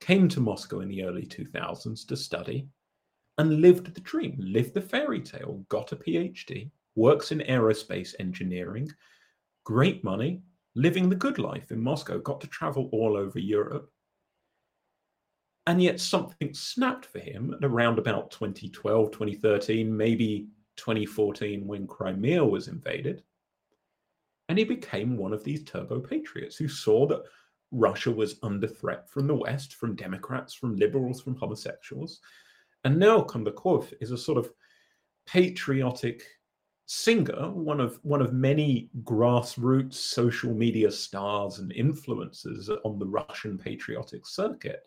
Came 0.00 0.28
to 0.28 0.40
Moscow 0.40 0.80
in 0.80 0.88
the 0.88 1.04
early 1.04 1.24
2000s 1.24 2.04
to 2.08 2.16
study 2.16 2.68
and 3.38 3.60
lived 3.60 3.94
the 3.94 4.00
dream, 4.00 4.36
lived 4.38 4.74
the 4.74 4.80
fairy 4.80 5.20
tale, 5.20 5.64
got 5.68 5.92
a 5.92 5.96
PhD, 5.96 6.70
works 6.96 7.32
in 7.32 7.38
aerospace 7.40 8.14
engineering, 8.18 8.90
great 9.64 10.04
money, 10.04 10.42
living 10.74 11.08
the 11.08 11.16
good 11.16 11.38
life 11.38 11.70
in 11.70 11.80
Moscow, 11.80 12.18
got 12.18 12.40
to 12.40 12.46
travel 12.48 12.88
all 12.92 13.16
over 13.16 13.38
Europe 13.38 13.90
and 15.68 15.82
yet 15.82 16.00
something 16.00 16.54
snapped 16.54 17.04
for 17.04 17.18
him 17.18 17.52
at 17.52 17.62
around 17.62 17.98
about 17.98 18.30
2012, 18.30 19.10
2013, 19.10 19.94
maybe 19.94 20.48
2014 20.76 21.66
when 21.66 21.86
Crimea 21.86 22.42
was 22.42 22.68
invaded. 22.68 23.22
And 24.48 24.56
he 24.58 24.64
became 24.64 25.18
one 25.18 25.34
of 25.34 25.44
these 25.44 25.62
turbo 25.64 26.00
patriots 26.00 26.56
who 26.56 26.68
saw 26.68 27.06
that 27.08 27.22
Russia 27.70 28.10
was 28.10 28.38
under 28.42 28.66
threat 28.66 29.10
from 29.10 29.26
the 29.26 29.34
West, 29.34 29.74
from 29.74 29.94
Democrats, 29.94 30.54
from 30.54 30.74
liberals, 30.74 31.20
from 31.20 31.36
homosexuals. 31.36 32.20
And 32.84 32.98
now 32.98 33.20
Kondakov 33.20 33.92
is 34.00 34.10
a 34.10 34.18
sort 34.18 34.38
of 34.38 34.50
patriotic 35.26 36.22
singer, 36.86 37.50
one 37.50 37.80
of 37.80 37.98
one 38.02 38.22
of 38.22 38.32
many 38.32 38.88
grassroots 39.02 39.94
social 39.94 40.54
media 40.54 40.90
stars 40.90 41.58
and 41.58 41.72
influencers 41.74 42.70
on 42.84 42.98
the 42.98 43.06
Russian 43.06 43.58
patriotic 43.58 44.26
circuit. 44.26 44.80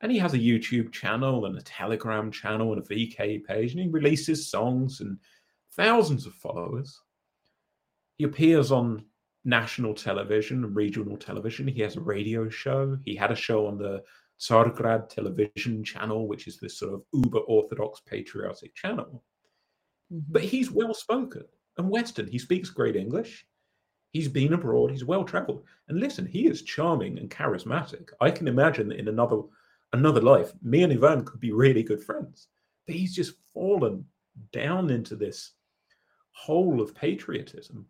And 0.00 0.12
he 0.12 0.18
has 0.18 0.34
a 0.34 0.38
YouTube 0.38 0.92
channel 0.92 1.46
and 1.46 1.56
a 1.56 1.62
Telegram 1.62 2.30
channel 2.30 2.72
and 2.72 2.82
a 2.82 2.86
VK 2.86 3.44
page, 3.44 3.72
and 3.72 3.80
he 3.80 3.88
releases 3.88 4.48
songs 4.48 5.00
and 5.00 5.18
thousands 5.72 6.26
of 6.26 6.34
followers. 6.34 7.00
He 8.16 8.24
appears 8.24 8.70
on 8.70 9.04
national 9.44 9.94
television 9.94 10.64
and 10.64 10.76
regional 10.76 11.16
television. 11.16 11.66
He 11.66 11.80
has 11.82 11.96
a 11.96 12.00
radio 12.00 12.48
show. 12.48 12.96
He 13.04 13.16
had 13.16 13.32
a 13.32 13.36
show 13.36 13.66
on 13.66 13.78
the 13.78 14.02
Tsargrad 14.40 15.08
television 15.08 15.84
channel, 15.84 16.26
which 16.26 16.46
is 16.46 16.58
this 16.58 16.78
sort 16.78 16.94
of 16.94 17.02
uber 17.12 17.40
orthodox 17.40 18.00
patriotic 18.00 18.74
channel. 18.74 19.22
Mm-hmm. 20.12 20.32
But 20.32 20.42
he's 20.42 20.70
well 20.70 20.94
spoken 20.94 21.44
and 21.78 21.90
Western. 21.90 22.26
He 22.26 22.38
speaks 22.38 22.70
great 22.70 22.96
English. 22.96 23.46
He's 24.10 24.28
been 24.28 24.52
abroad. 24.52 24.90
He's 24.90 25.04
well 25.04 25.24
traveled. 25.24 25.64
And 25.88 25.98
listen, 25.98 26.26
he 26.26 26.46
is 26.46 26.62
charming 26.62 27.18
and 27.18 27.30
charismatic. 27.30 28.10
I 28.20 28.30
can 28.30 28.46
imagine 28.46 28.88
that 28.88 28.98
in 28.98 29.08
another 29.08 29.42
another 29.92 30.20
life, 30.20 30.52
me 30.62 30.82
and 30.82 30.92
Ivan 30.92 31.24
could 31.24 31.40
be 31.40 31.52
really 31.52 31.82
good 31.82 32.02
friends. 32.02 32.48
But 32.86 32.96
he's 32.96 33.14
just 33.14 33.34
fallen 33.52 34.04
down 34.52 34.90
into 34.90 35.16
this 35.16 35.52
hole 36.32 36.80
of 36.80 36.94
patriotism 36.94 37.86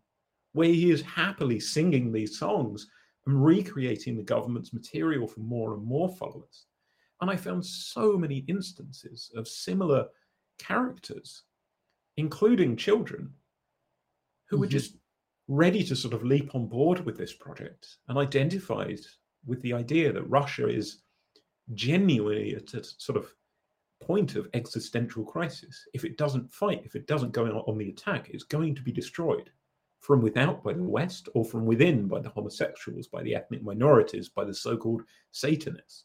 where 0.53 0.69
he 0.69 0.91
is 0.91 1.03
happily 1.03 1.59
singing 1.59 2.13
these 2.13 2.39
songs 2.39 2.89
and 3.27 3.45
recreating 3.45 4.17
the 4.17 4.23
government's 4.23 4.73
material 4.73 5.27
for 5.27 5.41
more 5.41 5.75
and 5.75 5.85
more 5.85 6.09
followers. 6.09 6.67
And 7.21 7.31
I 7.31 7.37
found 7.37 7.65
so 7.65 8.19
many 8.19 8.45
instances 8.49 9.31
of 9.35 9.49
similar 9.49 10.07
characters, 10.59 11.45
including 12.17 12.77
children, 12.77 13.33
who 14.49 14.57
mm-hmm. 14.57 14.61
were 14.61 14.67
just 14.69 14.97
ready 15.49 15.83
to 15.85 15.97
sort 15.97 16.15
of 16.15 16.25
leap 16.25 16.55
on 16.55 16.67
board 16.67 17.05
with 17.05 17.17
this 17.17 17.33
project 17.33 17.99
and 18.09 18.19
identified 18.19 19.01
with 19.47 19.61
the 19.63 19.73
idea 19.73 20.13
that 20.13 20.29
Russia 20.29 20.69
is 20.69 21.03
genuinely 21.75 22.55
at 22.55 22.75
a 22.75 22.85
sort 22.85 23.17
of 23.17 23.33
point 24.03 24.37
of 24.37 24.49
existential 24.55 25.25
crisis. 25.25 25.87
If 25.95 26.05
it 26.05 26.19
doesn't 26.19 26.53
fight, 26.53 26.83
if 26.85 26.95
it 26.95 27.07
doesn't 27.07 27.33
go 27.33 27.47
on 27.47 27.79
the 27.79 27.89
attack, 27.89 28.29
it's 28.31 28.45
going 28.45 28.75
to 28.75 28.83
be 28.83 28.93
destroyed 28.93 29.51
from 30.05 30.21
without 30.21 30.63
by 30.63 30.75
the 30.75 30.83
West 30.83 31.31
or 31.33 31.47
from 31.47 31.65
within 31.65 32.07
by 32.07 32.21
the 32.21 32.29
homosexuals, 32.29 33.07
by 33.07 33.23
the 33.23 33.35
ethnic 33.35 33.63
minorities, 33.63 34.29
by 34.29 34.45
the 34.45 34.53
so 34.53 34.77
called 34.77 35.01
Satanists. 35.33 36.05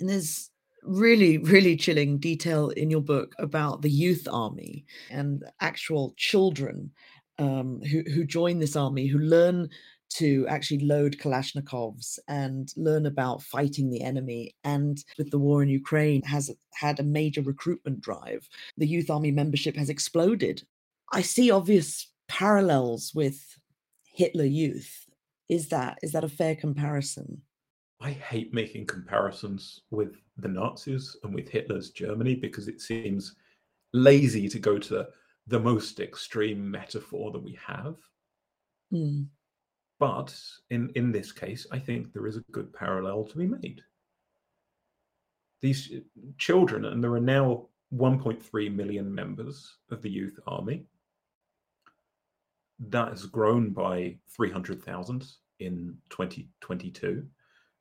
And 0.00 0.08
there's 0.08 0.50
really, 0.82 1.38
really 1.38 1.76
chilling 1.76 2.18
detail 2.18 2.70
in 2.70 2.90
your 2.90 3.02
book 3.02 3.36
about 3.38 3.82
the 3.82 3.90
youth 3.90 4.26
army 4.28 4.84
and 5.10 5.44
actual 5.60 6.12
children 6.16 6.90
um, 7.38 7.80
who, 7.82 8.02
who 8.12 8.24
join 8.24 8.58
this 8.58 8.74
army, 8.74 9.06
who 9.06 9.18
learn 9.18 9.68
to 10.10 10.46
actually 10.48 10.84
load 10.84 11.18
Kalashnikovs 11.18 12.18
and 12.28 12.72
learn 12.76 13.06
about 13.06 13.42
fighting 13.42 13.90
the 13.90 14.02
enemy. 14.02 14.54
And 14.64 15.02
with 15.18 15.30
the 15.30 15.38
war 15.38 15.62
in 15.62 15.68
Ukraine, 15.68 16.22
has 16.22 16.50
had 16.74 17.00
a 17.00 17.04
major 17.04 17.42
recruitment 17.42 18.00
drive. 18.00 18.48
The 18.76 18.86
youth 18.86 19.10
army 19.10 19.30
membership 19.30 19.76
has 19.76 19.88
exploded. 19.88 20.62
I 21.12 21.22
see 21.22 21.50
obvious 21.50 22.10
parallels 22.28 23.12
with 23.14 23.40
Hitler 24.04 24.44
Youth. 24.44 25.06
Is 25.48 25.68
that 25.68 25.98
is 26.02 26.12
that 26.12 26.24
a 26.24 26.28
fair 26.28 26.54
comparison? 26.54 27.42
I 28.00 28.12
hate 28.12 28.54
making 28.54 28.86
comparisons 28.86 29.82
with 29.90 30.16
the 30.38 30.48
Nazis 30.48 31.16
and 31.22 31.34
with 31.34 31.48
Hitler's 31.48 31.90
Germany 31.90 32.34
because 32.34 32.66
it 32.66 32.80
seems 32.80 33.34
lazy 33.92 34.48
to 34.48 34.58
go 34.58 34.78
to 34.78 35.06
the 35.46 35.60
most 35.60 36.00
extreme 36.00 36.70
metaphor 36.70 37.32
that 37.32 37.42
we 37.42 37.58
have. 37.66 37.96
Mm. 38.92 39.26
But 40.00 40.34
in, 40.70 40.90
in 40.96 41.12
this 41.12 41.30
case, 41.30 41.66
I 41.70 41.78
think 41.78 42.12
there 42.12 42.26
is 42.26 42.38
a 42.38 42.44
good 42.52 42.72
parallel 42.72 43.24
to 43.26 43.36
be 43.36 43.46
made. 43.46 43.82
These 45.60 45.92
children, 46.38 46.86
and 46.86 47.04
there 47.04 47.12
are 47.12 47.20
now 47.20 47.66
1.3 47.94 48.74
million 48.74 49.14
members 49.14 49.76
of 49.90 50.00
the 50.00 50.08
youth 50.08 50.40
army, 50.46 50.86
that 52.88 53.08
has 53.08 53.26
grown 53.26 53.70
by 53.70 54.16
300,000 54.34 55.26
in 55.58 55.94
2022. 56.08 57.26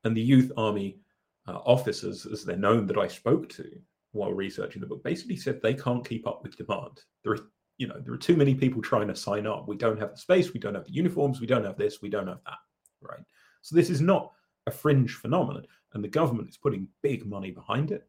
And 0.04 0.16
the 0.16 0.22
youth 0.22 0.52
army 0.58 1.00
uh, 1.48 1.60
officers, 1.66 2.26
as 2.26 2.44
they're 2.44 2.58
known, 2.58 2.86
that 2.88 2.98
I 2.98 3.08
spoke 3.08 3.48
to 3.50 3.66
while 4.12 4.34
researching 4.34 4.82
the 4.82 4.88
book, 4.88 5.06
basically 5.06 5.38
said 5.38 5.62
they 5.62 5.74
can't 5.74 6.08
keep 6.08 6.28
up 6.28 6.44
with 6.44 6.58
demand. 6.58 7.02
There 7.24 7.34
are 7.34 7.48
you 7.80 7.88
know, 7.88 8.00
there 8.00 8.14
are 8.14 8.18
too 8.18 8.36
many 8.36 8.54
people 8.54 8.82
trying 8.82 9.08
to 9.08 9.16
sign 9.16 9.48
up. 9.48 9.68
We 9.68 9.78
don't 9.78 10.00
have 10.00 10.12
the 10.12 10.18
space, 10.18 10.54
we 10.54 10.60
don't 10.60 10.76
have 10.76 10.86
the 10.86 10.94
uniforms, 10.94 11.40
we 11.40 11.48
don't 11.48 11.64
have 11.64 11.78
this, 11.78 12.02
we 12.02 12.10
don't 12.10 12.28
have 12.28 12.44
that, 12.46 12.58
right? 13.02 13.24
So 13.62 13.76
this 13.76 13.90
is 13.90 14.02
not 14.02 14.34
a 14.68 14.72
fringe 14.72 15.16
phenomenon, 15.16 15.66
and 15.94 16.04
the 16.04 16.10
government 16.10 16.50
is 16.50 16.58
putting 16.58 16.90
big 17.02 17.26
money 17.26 17.52
behind 17.52 17.92
it 17.92 18.06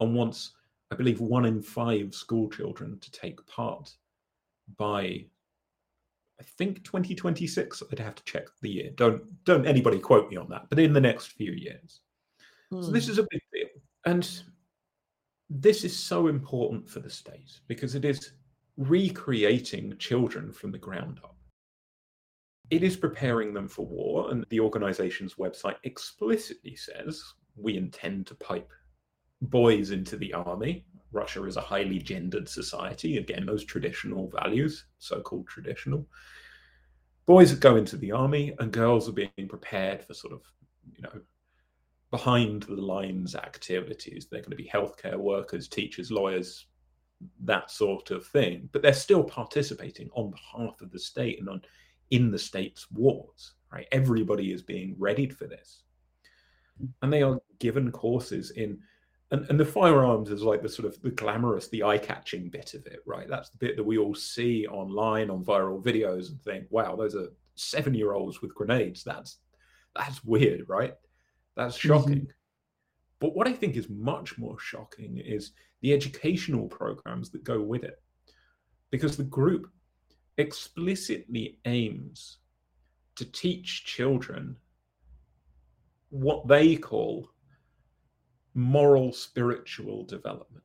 and 0.00 0.14
wants, 0.14 0.52
I 0.92 0.94
believe, 0.94 1.20
one 1.20 1.44
in 1.44 1.60
five 1.60 2.14
school 2.14 2.48
children 2.48 2.98
to 3.00 3.10
take 3.10 3.44
part 3.46 3.92
by 4.78 5.24
I 6.40 6.44
think 6.56 6.84
2026. 6.84 7.82
I'd 7.90 7.98
have 7.98 8.14
to 8.14 8.22
check 8.22 8.46
the 8.62 8.70
year. 8.70 8.90
Don't 8.94 9.22
don't 9.44 9.66
anybody 9.66 9.98
quote 9.98 10.30
me 10.30 10.36
on 10.36 10.48
that, 10.50 10.66
but 10.68 10.78
in 10.78 10.92
the 10.92 11.00
next 11.00 11.32
few 11.32 11.50
years. 11.50 12.00
Mm. 12.72 12.84
So 12.84 12.92
this 12.92 13.06
hmm. 13.06 13.12
is 13.12 13.18
a 13.18 13.26
big 13.28 13.40
deal. 13.52 13.68
And 14.04 14.42
this 15.50 15.82
is 15.82 15.98
so 15.98 16.28
important 16.28 16.88
for 16.88 17.00
the 17.00 17.10
state 17.10 17.58
because 17.66 17.96
it 17.96 18.04
is 18.04 18.32
recreating 18.78 19.96
children 19.98 20.52
from 20.52 20.70
the 20.70 20.78
ground 20.78 21.18
up. 21.24 21.36
It 22.70 22.84
is 22.84 22.96
preparing 22.96 23.52
them 23.52 23.66
for 23.66 23.84
war, 23.84 24.30
and 24.30 24.46
the 24.50 24.60
organization's 24.60 25.34
website 25.34 25.76
explicitly 25.82 26.76
says 26.76 27.22
we 27.56 27.76
intend 27.76 28.28
to 28.28 28.34
pipe 28.36 28.70
boys 29.42 29.90
into 29.90 30.16
the 30.16 30.32
army. 30.32 30.86
Russia 31.10 31.44
is 31.44 31.56
a 31.56 31.60
highly 31.62 31.98
gendered 31.98 32.48
society. 32.48 33.16
Again, 33.16 33.46
those 33.46 33.64
traditional 33.64 34.30
values, 34.30 34.84
so 34.98 35.20
called 35.22 35.48
traditional. 35.48 36.06
Boys 37.26 37.52
go 37.54 37.76
into 37.76 37.96
the 37.96 38.12
army, 38.12 38.54
and 38.60 38.72
girls 38.72 39.08
are 39.08 39.12
being 39.12 39.48
prepared 39.48 40.04
for 40.04 40.14
sort 40.14 40.34
of, 40.34 40.42
you 40.94 41.02
know, 41.02 41.20
behind 42.12 42.62
the 42.62 42.74
lines 42.74 43.34
activities. 43.34 44.28
They're 44.30 44.40
going 44.40 44.50
to 44.50 44.56
be 44.56 44.70
healthcare 44.72 45.16
workers, 45.16 45.68
teachers, 45.68 46.10
lawyers, 46.10 46.66
that 47.44 47.70
sort 47.70 48.10
of 48.10 48.26
thing, 48.26 48.68
but 48.72 48.82
they're 48.82 48.92
still 48.92 49.24
participating 49.24 50.08
on 50.14 50.30
behalf 50.30 50.80
of 50.80 50.90
the 50.90 50.98
state 50.98 51.40
and 51.40 51.48
on 51.48 51.62
in 52.10 52.30
the 52.30 52.38
state's 52.38 52.90
wars. 52.90 53.54
Right, 53.72 53.86
everybody 53.92 54.52
is 54.52 54.62
being 54.62 54.96
readied 54.98 55.36
for 55.36 55.46
this, 55.46 55.82
and 57.02 57.12
they 57.12 57.22
are 57.22 57.38
given 57.58 57.92
courses 57.92 58.50
in. 58.52 58.78
And, 59.30 59.44
and 59.50 59.60
the 59.60 59.64
firearms 59.66 60.30
is 60.30 60.42
like 60.42 60.62
the 60.62 60.70
sort 60.70 60.88
of 60.88 61.02
the 61.02 61.10
glamorous, 61.10 61.68
the 61.68 61.82
eye-catching 61.82 62.48
bit 62.48 62.72
of 62.72 62.86
it, 62.86 63.00
right? 63.04 63.28
That's 63.28 63.50
the 63.50 63.58
bit 63.58 63.76
that 63.76 63.84
we 63.84 63.98
all 63.98 64.14
see 64.14 64.66
online 64.66 65.28
on 65.28 65.44
viral 65.44 65.84
videos 65.84 66.30
and 66.30 66.40
think, 66.40 66.66
"Wow, 66.70 66.96
those 66.96 67.14
are 67.14 67.28
seven-year-olds 67.56 68.40
with 68.40 68.54
grenades." 68.54 69.04
That's 69.04 69.36
that's 69.94 70.24
weird, 70.24 70.66
right? 70.66 70.94
That's 71.56 71.76
mm-hmm. 71.76 71.88
shocking. 71.88 72.14
Mm-hmm. 72.20 72.30
But 73.20 73.34
what 73.36 73.48
I 73.48 73.52
think 73.52 73.76
is 73.76 73.90
much 73.90 74.38
more 74.38 74.58
shocking 74.58 75.18
is 75.18 75.52
the 75.80 75.92
educational 75.92 76.68
programs 76.68 77.30
that 77.30 77.44
go 77.44 77.60
with 77.60 77.84
it. 77.84 78.02
Because 78.90 79.16
the 79.16 79.24
group 79.24 79.70
explicitly 80.38 81.58
aims 81.64 82.38
to 83.16 83.24
teach 83.24 83.84
children 83.84 84.56
what 86.10 86.46
they 86.48 86.76
call 86.76 87.28
moral 88.54 89.12
spiritual 89.12 90.04
development. 90.04 90.64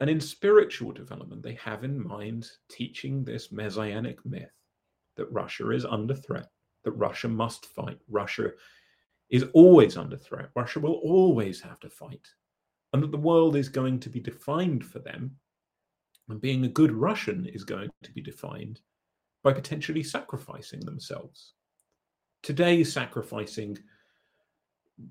And 0.00 0.08
in 0.08 0.20
spiritual 0.20 0.92
development, 0.92 1.42
they 1.42 1.54
have 1.54 1.84
in 1.84 2.02
mind 2.02 2.50
teaching 2.70 3.22
this 3.22 3.52
messianic 3.52 4.24
myth 4.24 4.50
that 5.16 5.30
Russia 5.30 5.70
is 5.70 5.84
under 5.84 6.14
threat, 6.14 6.48
that 6.84 6.92
Russia 6.92 7.28
must 7.28 7.66
fight, 7.66 7.98
Russia 8.08 8.50
is 9.28 9.44
always 9.52 9.96
under 9.96 10.16
threat. 10.16 10.48
Russia 10.56 10.80
will 10.80 11.00
always 11.04 11.60
have 11.60 11.78
to 11.80 11.90
fight. 11.90 12.26
And 12.92 13.02
that 13.02 13.12
the 13.12 13.18
world 13.18 13.56
is 13.56 13.68
going 13.68 14.00
to 14.00 14.08
be 14.08 14.20
defined 14.20 14.84
for 14.84 14.98
them. 14.98 15.36
And 16.28 16.40
being 16.40 16.64
a 16.64 16.68
good 16.68 16.92
Russian 16.92 17.46
is 17.46 17.64
going 17.64 17.90
to 18.02 18.12
be 18.12 18.20
defined 18.20 18.80
by 19.42 19.52
potentially 19.52 20.02
sacrificing 20.02 20.80
themselves. 20.80 21.54
Today, 22.42 22.84
sacrificing 22.84 23.78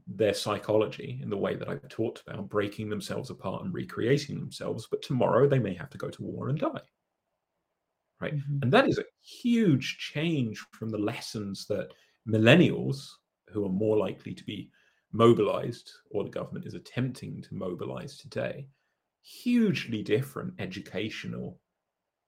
their 0.08 0.34
psychology 0.34 1.20
in 1.22 1.30
the 1.30 1.38
way 1.38 1.56
that 1.56 1.70
I've 1.70 1.88
talked 1.90 2.22
about, 2.26 2.50
breaking 2.50 2.90
themselves 2.90 3.30
apart 3.30 3.64
and 3.64 3.74
recreating 3.74 4.40
themselves. 4.40 4.88
But 4.90 5.02
tomorrow 5.02 5.48
they 5.48 5.60
may 5.60 5.74
have 5.74 5.90
to 5.92 5.98
go 5.98 6.10
to 6.10 6.24
war 6.24 6.50
and 6.50 6.60
die. 6.60 6.82
Right. 8.22 8.36
Mm-hmm. 8.36 8.60
And 8.64 8.74
that 8.74 8.88
is 8.88 8.98
a 8.98 9.06
huge 9.22 9.98
change 9.98 10.60
from 10.72 10.90
the 10.90 10.98
lessons 10.98 11.66
that 11.68 11.94
millennials 12.28 13.08
who 13.50 13.66
are 13.66 13.72
more 13.72 13.98
likely 13.98 14.34
to 14.34 14.44
be 14.44 14.70
mobilized, 15.12 15.92
or 16.12 16.24
the 16.24 16.30
government 16.30 16.66
is 16.66 16.74
attempting 16.74 17.42
to 17.42 17.56
mobilize 17.56 18.18
today, 18.18 18.68
hugely 19.22 20.02
different 20.02 20.54
educational 20.60 21.60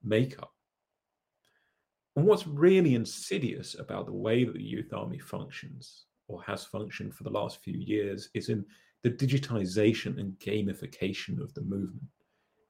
makeup. 0.04 0.52
And 2.16 2.26
what's 2.26 2.48
really 2.48 2.96
insidious 2.96 3.78
about 3.80 4.06
the 4.06 4.14
way 4.14 4.44
that 4.44 4.54
the 4.54 4.64
youth 4.64 4.94
army 4.94 5.20
functions, 5.20 6.06
or 6.28 6.42
has 6.44 6.66
functioned 6.66 7.14
for 7.14 7.24
the 7.24 7.30
last 7.30 7.62
few 7.64 7.78
years, 7.78 8.30
is 8.34 8.50
in 8.50 8.66
the 9.04 9.12
digitization 9.12 10.20
and 10.20 10.38
gamification 10.40 11.42
of 11.42 11.54
the 11.54 11.62
movement, 11.62 12.04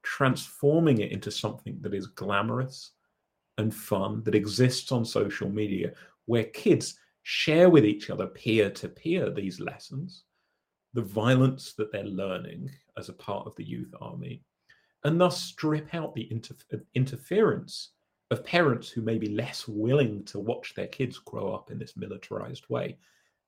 transforming 0.02 1.00
it 1.00 1.12
into 1.12 1.30
something 1.30 1.78
that 1.80 1.94
is 1.94 2.06
glamorous 2.06 2.92
and 3.58 3.74
fun, 3.74 4.22
that 4.24 4.34
exists 4.34 4.92
on 4.92 5.04
social 5.04 5.48
media, 5.48 5.92
where 6.26 6.44
kids 6.44 6.98
share 7.22 7.70
with 7.70 7.84
each 7.84 8.10
other 8.10 8.26
peer 8.26 8.70
to 8.70 8.88
peer 8.88 9.30
these 9.30 9.60
lessons, 9.60 10.24
the 10.94 11.02
violence 11.02 11.74
that 11.74 11.92
they're 11.92 12.04
learning 12.04 12.70
as 12.98 13.08
a 13.08 13.14
part 13.14 13.46
of 13.46 13.54
the 13.56 13.64
youth 13.64 13.94
army, 14.00 14.42
and 15.04 15.20
thus 15.20 15.42
strip 15.42 15.94
out 15.94 16.14
the 16.14 16.30
inter- 16.30 16.54
interference 16.94 17.92
of 18.30 18.44
parents 18.44 18.88
who 18.88 19.02
may 19.02 19.18
be 19.18 19.28
less 19.28 19.68
willing 19.68 20.24
to 20.24 20.38
watch 20.38 20.74
their 20.74 20.86
kids 20.86 21.18
grow 21.18 21.52
up 21.52 21.70
in 21.70 21.78
this 21.78 21.96
militarized 21.96 22.64
way. 22.68 22.98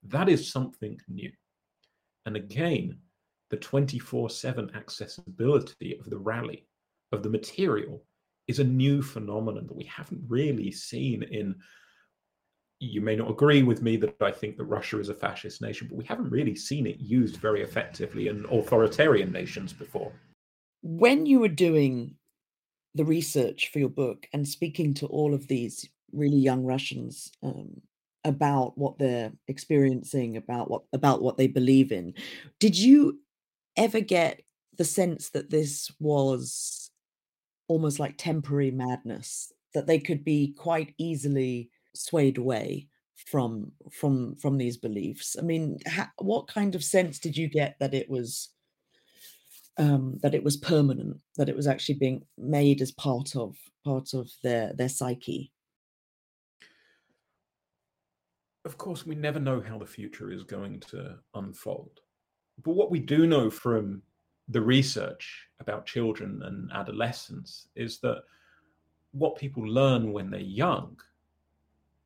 That 0.03 0.29
is 0.29 0.51
something 0.51 0.99
new. 1.07 1.31
And 2.25 2.35
again, 2.35 2.99
the 3.49 3.57
24 3.57 4.29
7 4.29 4.71
accessibility 4.75 5.97
of 5.97 6.09
the 6.09 6.17
rally, 6.17 6.67
of 7.11 7.23
the 7.23 7.29
material, 7.29 8.03
is 8.47 8.59
a 8.59 8.63
new 8.63 9.01
phenomenon 9.01 9.67
that 9.67 9.75
we 9.75 9.85
haven't 9.85 10.23
really 10.27 10.71
seen 10.71 11.23
in. 11.23 11.55
You 12.85 13.01
may 13.01 13.15
not 13.15 13.31
agree 13.31 13.63
with 13.63 13.81
me 13.81 13.97
that 13.97 14.21
I 14.21 14.31
think 14.31 14.57
that 14.57 14.65
Russia 14.65 14.99
is 14.99 15.09
a 15.09 15.13
fascist 15.13 15.61
nation, 15.61 15.87
but 15.89 15.97
we 15.97 16.05
haven't 16.05 16.29
really 16.29 16.55
seen 16.55 16.85
it 16.85 16.99
used 16.99 17.37
very 17.37 17.61
effectively 17.61 18.27
in 18.27 18.45
authoritarian 18.51 19.31
nations 19.31 19.73
before. 19.73 20.11
When 20.83 21.25
you 21.25 21.39
were 21.39 21.47
doing 21.47 22.15
the 22.93 23.05
research 23.05 23.69
for 23.71 23.79
your 23.79 23.89
book 23.89 24.27
and 24.33 24.47
speaking 24.47 24.93
to 24.95 25.07
all 25.07 25.33
of 25.33 25.47
these 25.47 25.89
really 26.11 26.37
young 26.37 26.63
Russians 26.63 27.31
um, 27.41 27.81
about 28.23 28.77
what 28.77 28.99
they're 28.99 29.31
experiencing, 29.47 30.37
about 30.37 30.69
what 30.69 30.83
about 30.93 31.21
what 31.21 31.37
they 31.37 31.47
believe 31.47 31.91
in, 31.91 32.13
did 32.59 32.77
you 32.77 33.19
ever 33.75 33.99
get 33.99 34.41
the 34.77 34.85
sense 34.85 35.29
that 35.31 35.49
this 35.49 35.91
was 35.99 36.91
almost 37.67 37.99
like 37.99 38.15
temporary 38.17 38.71
madness, 38.71 39.51
that 39.73 39.87
they 39.87 39.99
could 39.99 40.23
be 40.23 40.53
quite 40.55 40.93
easily 40.97 41.69
swayed 41.97 42.37
away 42.37 42.87
from 43.27 43.71
from 43.91 44.35
from 44.35 44.57
these 44.57 44.77
beliefs? 44.77 45.35
I 45.37 45.41
mean, 45.41 45.79
ha- 45.87 46.11
what 46.17 46.47
kind 46.47 46.75
of 46.75 46.83
sense 46.83 47.19
did 47.19 47.35
you 47.37 47.47
get 47.47 47.77
that 47.79 47.93
it 47.93 48.09
was 48.09 48.49
um, 49.77 50.17
that 50.21 50.33
it 50.33 50.43
was 50.43 50.57
permanent, 50.57 51.19
that 51.37 51.49
it 51.49 51.55
was 51.55 51.67
actually 51.67 51.95
being 51.95 52.23
made 52.37 52.81
as 52.81 52.91
part 52.91 53.35
of 53.35 53.55
part 53.83 54.13
of 54.13 54.29
their 54.43 54.73
their 54.73 54.89
psyche. 54.89 55.51
Of 58.63 58.77
course, 58.77 59.05
we 59.05 59.15
never 59.15 59.39
know 59.39 59.61
how 59.61 59.77
the 59.77 59.85
future 59.85 60.31
is 60.31 60.43
going 60.43 60.79
to 60.91 61.17
unfold. 61.35 61.99
But 62.63 62.75
what 62.75 62.89
we 62.89 62.99
do 62.99 63.27
know 63.27 63.49
from 63.49 64.01
the 64.47 64.61
research 64.61 65.47
about 65.59 65.85
children 65.85 66.41
and 66.43 66.71
adolescents 66.71 67.67
is 67.75 67.99
that 67.99 68.23
what 69.11 69.37
people 69.37 69.63
learn 69.63 70.11
when 70.11 70.29
they're 70.29 70.39
young 70.39 70.97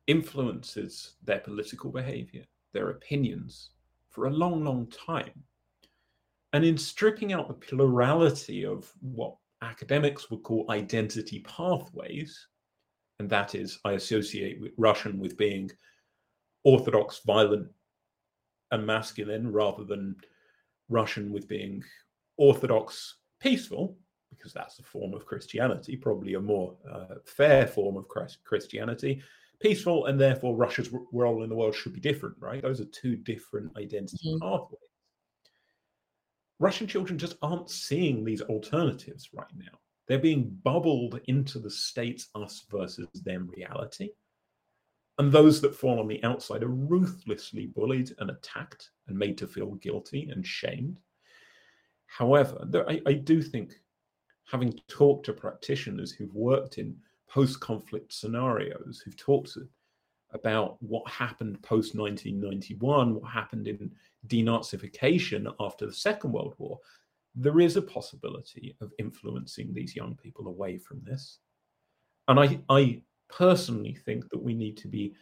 influences 0.06 1.14
their 1.24 1.40
political 1.40 1.90
behavior, 1.90 2.44
their 2.72 2.90
opinions 2.90 3.70
for 4.10 4.26
a 4.26 4.30
long, 4.30 4.64
long 4.64 4.86
time. 4.88 5.44
And 6.52 6.64
in 6.64 6.76
stripping 6.76 7.32
out 7.32 7.48
the 7.48 7.54
plurality 7.54 8.64
of 8.64 8.92
what 9.00 9.36
academics 9.62 10.30
would 10.30 10.42
call 10.42 10.66
identity 10.70 11.40
pathways, 11.40 12.48
and 13.18 13.30
that 13.30 13.54
is, 13.54 13.78
I 13.84 13.92
associate 13.92 14.60
with 14.60 14.72
Russian 14.76 15.20
with 15.20 15.36
being 15.36 15.70
orthodox, 16.64 17.20
violent, 17.24 17.68
and 18.72 18.86
masculine, 18.86 19.52
rather 19.52 19.84
than 19.84 20.16
Russian 20.88 21.32
with 21.32 21.46
being 21.46 21.84
orthodox, 22.36 23.16
peaceful, 23.40 23.96
because 24.30 24.52
that's 24.52 24.78
a 24.78 24.82
form 24.82 25.12
of 25.12 25.26
Christianity, 25.26 25.96
probably 25.96 26.34
a 26.34 26.40
more 26.40 26.76
uh, 26.90 27.16
fair 27.24 27.66
form 27.66 27.96
of 27.96 28.06
Christianity. 28.44 29.22
Peaceful, 29.60 30.06
and 30.06 30.18
therefore 30.18 30.56
Russia's 30.56 30.90
role 31.12 31.42
in 31.42 31.50
the 31.50 31.54
world 31.54 31.74
should 31.74 31.92
be 31.92 32.00
different, 32.00 32.36
right? 32.38 32.62
Those 32.62 32.80
are 32.80 32.86
two 32.86 33.16
different 33.16 33.76
identity 33.76 34.16
mm-hmm. 34.26 34.38
pathways. 34.38 34.80
Russian 36.58 36.86
children 36.86 37.18
just 37.18 37.36
aren't 37.42 37.70
seeing 37.70 38.24
these 38.24 38.42
alternatives 38.42 39.30
right 39.32 39.52
now. 39.56 39.78
They're 40.08 40.18
being 40.18 40.58
bubbled 40.62 41.20
into 41.26 41.58
the 41.58 41.70
state's 41.70 42.28
us 42.34 42.66
versus 42.70 43.08
them 43.24 43.50
reality. 43.56 44.10
And 45.18 45.30
those 45.30 45.60
that 45.60 45.74
fall 45.74 46.00
on 46.00 46.08
the 46.08 46.22
outside 46.24 46.62
are 46.62 46.68
ruthlessly 46.68 47.66
bullied 47.66 48.12
and 48.18 48.30
attacked 48.30 48.90
and 49.06 49.18
made 49.18 49.36
to 49.38 49.46
feel 49.46 49.72
guilty 49.72 50.30
and 50.30 50.46
shamed. 50.46 50.98
However, 52.06 52.66
I, 52.88 53.00
I 53.06 53.12
do 53.12 53.42
think, 53.42 53.74
having 54.50 54.80
talked 54.88 55.26
to 55.26 55.32
practitioners 55.32 56.10
who've 56.10 56.34
worked 56.34 56.78
in 56.78 56.96
post 57.30 57.60
conflict 57.60 58.12
scenarios, 58.12 59.00
who've 59.04 59.16
talked 59.16 59.56
about 60.32 60.76
what 60.82 61.08
happened 61.08 61.62
post 61.62 61.94
1991, 61.94 63.14
what 63.14 63.30
happened 63.30 63.68
in 63.68 63.90
denazification 64.26 65.52
after 65.60 65.86
the 65.86 65.92
Second 65.92 66.32
World 66.32 66.54
War, 66.58 66.78
there 67.34 67.60
is 67.60 67.76
a 67.76 67.82
possibility 67.82 68.76
of 68.80 68.92
influencing 68.98 69.72
these 69.72 69.94
young 69.94 70.16
people 70.16 70.48
away 70.48 70.78
from 70.78 71.00
this. 71.04 71.38
And 72.28 72.38
I, 72.38 72.60
I 72.68 73.02
personally 73.28 73.94
think 73.94 74.28
that 74.30 74.42
we 74.42 74.54
need 74.54 74.76
to 74.78 74.88
be 74.88 75.14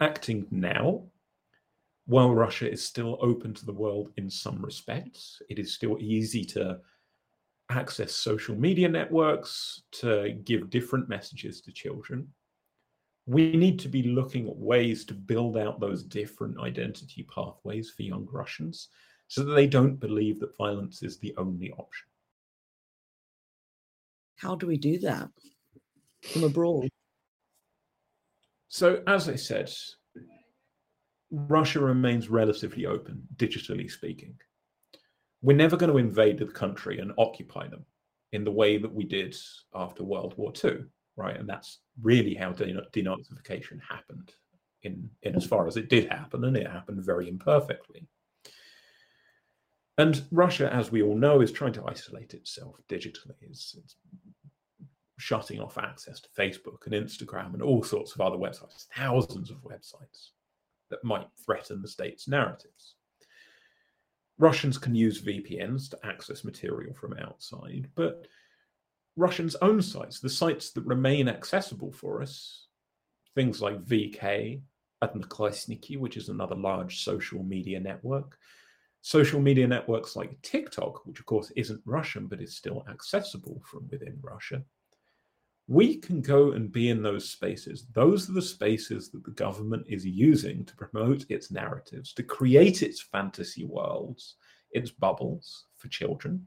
acting 0.00 0.46
now 0.50 1.04
while 2.06 2.34
Russia 2.34 2.70
is 2.70 2.84
still 2.84 3.18
open 3.22 3.54
to 3.54 3.64
the 3.64 3.72
world 3.72 4.12
in 4.18 4.28
some 4.28 4.62
respects. 4.62 5.40
It 5.48 5.58
is 5.58 5.74
still 5.74 5.96
easy 5.98 6.44
to 6.46 6.80
access 7.70 8.14
social 8.14 8.54
media 8.54 8.88
networks, 8.88 9.82
to 9.92 10.38
give 10.44 10.70
different 10.70 11.08
messages 11.08 11.60
to 11.62 11.72
children 11.72 12.28
we 13.26 13.56
need 13.56 13.78
to 13.78 13.88
be 13.88 14.02
looking 14.02 14.48
at 14.48 14.56
ways 14.56 15.04
to 15.06 15.14
build 15.14 15.56
out 15.56 15.80
those 15.80 16.02
different 16.02 16.58
identity 16.60 17.26
pathways 17.34 17.90
for 17.90 18.02
young 18.02 18.28
Russians 18.30 18.88
so 19.28 19.44
that 19.44 19.54
they 19.54 19.66
don't 19.66 19.96
believe 19.96 20.40
that 20.40 20.56
violence 20.56 21.02
is 21.02 21.18
the 21.18 21.34
only 21.38 21.70
option. 21.72 22.06
How 24.36 24.56
do 24.56 24.66
we 24.66 24.76
do 24.76 24.98
that 25.00 25.30
from 26.22 26.44
abroad? 26.44 26.90
So, 28.68 29.02
as 29.06 29.28
I 29.28 29.36
said, 29.36 29.72
Russia 31.30 31.80
remains 31.80 32.28
relatively 32.28 32.84
open, 32.84 33.22
digitally 33.36 33.90
speaking. 33.90 34.34
We're 35.44 35.56
never 35.56 35.76
going 35.76 35.92
to 35.92 35.98
invade 35.98 36.38
the 36.38 36.46
country 36.46 36.98
and 36.98 37.12
occupy 37.18 37.68
them 37.68 37.84
in 38.32 38.44
the 38.44 38.50
way 38.50 38.78
that 38.78 38.92
we 38.92 39.04
did 39.04 39.36
after 39.74 40.02
World 40.02 40.34
War 40.36 40.52
II 40.64 40.86
right? 41.16 41.38
And 41.38 41.48
that's 41.48 41.80
really 42.02 42.34
how 42.34 42.52
denazification 42.52 43.80
happened, 43.88 44.32
in 44.82 45.08
in 45.22 45.34
as 45.36 45.46
far 45.46 45.66
as 45.66 45.76
it 45.76 45.88
did 45.88 46.10
happen, 46.10 46.44
and 46.44 46.56
it 46.56 46.70
happened 46.70 47.04
very 47.04 47.28
imperfectly. 47.28 48.06
And 49.96 50.24
Russia, 50.32 50.72
as 50.72 50.90
we 50.90 51.02
all 51.02 51.16
know, 51.16 51.40
is 51.40 51.52
trying 51.52 51.72
to 51.74 51.86
isolate 51.86 52.34
itself 52.34 52.76
digitally. 52.88 53.36
It's, 53.42 53.76
it's 53.78 53.94
shutting 55.18 55.60
off 55.60 55.78
access 55.78 56.20
to 56.20 56.28
Facebook 56.36 56.86
and 56.86 56.94
Instagram 56.94 57.54
and 57.54 57.62
all 57.62 57.84
sorts 57.84 58.12
of 58.12 58.20
other 58.20 58.36
websites, 58.36 58.86
thousands 58.96 59.52
of 59.52 59.58
websites 59.58 60.30
that 60.90 61.04
might 61.04 61.28
threaten 61.44 61.80
the 61.80 61.86
state's 61.86 62.26
narratives. 62.26 62.96
Russians 64.38 64.78
can 64.78 64.94
use 64.94 65.22
VPNs 65.22 65.90
to 65.90 65.98
access 66.04 66.44
material 66.44 66.94
from 66.94 67.14
outside, 67.18 67.88
but 67.94 68.26
Russians' 69.16 69.56
own 69.62 69.80
sites, 69.80 70.18
the 70.18 70.28
sites 70.28 70.72
that 70.72 70.84
remain 70.84 71.28
accessible 71.28 71.92
for 71.92 72.20
us, 72.20 72.66
things 73.34 73.62
like 73.62 73.84
VK, 73.84 74.60
Odnoklassniki, 75.02 75.98
which 75.98 76.16
is 76.16 76.28
another 76.28 76.56
large 76.56 77.04
social 77.04 77.42
media 77.42 77.78
network, 77.78 78.38
social 79.02 79.40
media 79.40 79.68
networks 79.68 80.16
like 80.16 80.40
TikTok, 80.42 81.06
which 81.06 81.20
of 81.20 81.26
course 81.26 81.52
isn't 81.56 81.82
Russian 81.84 82.26
but 82.26 82.40
is 82.40 82.56
still 82.56 82.84
accessible 82.88 83.62
from 83.64 83.86
within 83.90 84.18
Russia. 84.20 84.62
We 85.66 85.96
can 85.96 86.20
go 86.20 86.52
and 86.52 86.70
be 86.70 86.90
in 86.90 87.02
those 87.02 87.28
spaces. 87.28 87.86
Those 87.94 88.28
are 88.28 88.34
the 88.34 88.42
spaces 88.42 89.10
that 89.10 89.24
the 89.24 89.30
government 89.30 89.86
is 89.88 90.04
using 90.04 90.64
to 90.66 90.76
promote 90.76 91.24
its 91.30 91.50
narratives, 91.50 92.12
to 92.14 92.22
create 92.22 92.82
its 92.82 93.00
fantasy 93.00 93.64
worlds, 93.64 94.36
its 94.72 94.90
bubbles 94.90 95.64
for 95.76 95.88
children. 95.88 96.46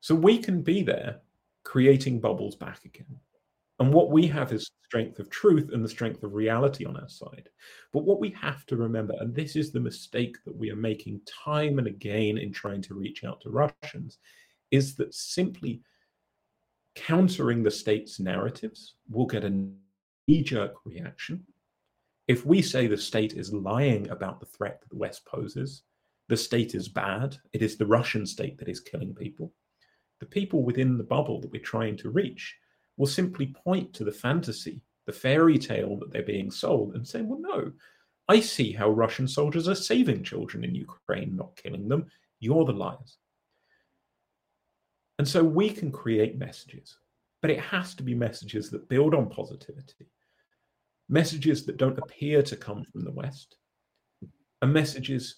So 0.00 0.14
we 0.14 0.38
can 0.38 0.62
be 0.62 0.82
there 0.82 1.20
creating 1.64 2.20
bubbles 2.20 2.54
back 2.54 2.84
again. 2.84 3.18
And 3.80 3.92
what 3.92 4.10
we 4.10 4.28
have 4.28 4.52
is 4.52 4.70
strength 4.84 5.18
of 5.18 5.30
truth 5.30 5.70
and 5.72 5.84
the 5.84 5.88
strength 5.88 6.22
of 6.22 6.34
reality 6.34 6.84
on 6.84 6.96
our 6.96 7.08
side. 7.08 7.48
But 7.92 8.04
what 8.04 8.20
we 8.20 8.30
have 8.30 8.64
to 8.66 8.76
remember, 8.76 9.14
and 9.18 9.34
this 9.34 9.56
is 9.56 9.72
the 9.72 9.80
mistake 9.80 10.36
that 10.44 10.54
we 10.54 10.70
are 10.70 10.76
making 10.76 11.22
time 11.26 11.78
and 11.78 11.88
again 11.88 12.38
in 12.38 12.52
trying 12.52 12.82
to 12.82 12.94
reach 12.94 13.24
out 13.24 13.40
to 13.40 13.50
Russians, 13.50 14.18
is 14.70 14.94
that 14.96 15.12
simply 15.12 15.80
countering 16.94 17.62
the 17.62 17.70
state's 17.70 18.20
narratives 18.20 18.94
will 19.10 19.26
get 19.26 19.44
a 19.44 19.50
knee 19.50 20.42
jerk 20.42 20.74
reaction. 20.84 21.44
If 22.28 22.46
we 22.46 22.62
say 22.62 22.86
the 22.86 22.96
state 22.96 23.34
is 23.34 23.52
lying 23.52 24.08
about 24.08 24.40
the 24.40 24.46
threat 24.46 24.80
that 24.80 24.90
the 24.90 24.96
West 24.96 25.26
poses, 25.26 25.82
the 26.28 26.36
state 26.36 26.74
is 26.74 26.88
bad, 26.88 27.36
it 27.52 27.62
is 27.62 27.76
the 27.76 27.86
Russian 27.86 28.24
state 28.24 28.56
that 28.58 28.68
is 28.68 28.80
killing 28.80 29.14
people 29.14 29.52
the 30.24 30.26
people 30.26 30.62
within 30.62 30.96
the 30.96 31.04
bubble 31.04 31.40
that 31.40 31.50
we're 31.50 31.60
trying 31.60 31.96
to 31.98 32.10
reach 32.10 32.56
will 32.96 33.06
simply 33.06 33.54
point 33.64 33.92
to 33.92 34.04
the 34.04 34.12
fantasy, 34.12 34.80
the 35.06 35.12
fairy 35.12 35.58
tale 35.58 35.98
that 35.98 36.12
they're 36.12 36.22
being 36.22 36.50
sold 36.50 36.94
and 36.94 37.06
say, 37.06 37.20
well, 37.20 37.40
no, 37.40 37.72
I 38.28 38.40
see 38.40 38.72
how 38.72 38.88
Russian 38.88 39.28
soldiers 39.28 39.68
are 39.68 39.74
saving 39.74 40.24
children 40.24 40.64
in 40.64 40.74
Ukraine, 40.74 41.36
not 41.36 41.56
killing 41.56 41.88
them. 41.88 42.06
You're 42.40 42.64
the 42.64 42.72
liars. 42.72 43.18
And 45.18 45.28
so 45.28 45.44
we 45.44 45.70
can 45.70 45.92
create 45.92 46.38
messages, 46.38 46.96
but 47.40 47.50
it 47.50 47.60
has 47.60 47.94
to 47.94 48.02
be 48.02 48.14
messages 48.14 48.70
that 48.70 48.88
build 48.88 49.14
on 49.14 49.28
positivity, 49.28 50.06
messages 51.08 51.64
that 51.66 51.76
don't 51.76 51.98
appear 51.98 52.42
to 52.42 52.56
come 52.56 52.84
from 52.84 53.02
the 53.02 53.12
West, 53.12 53.56
and 54.62 54.72
messages 54.72 55.36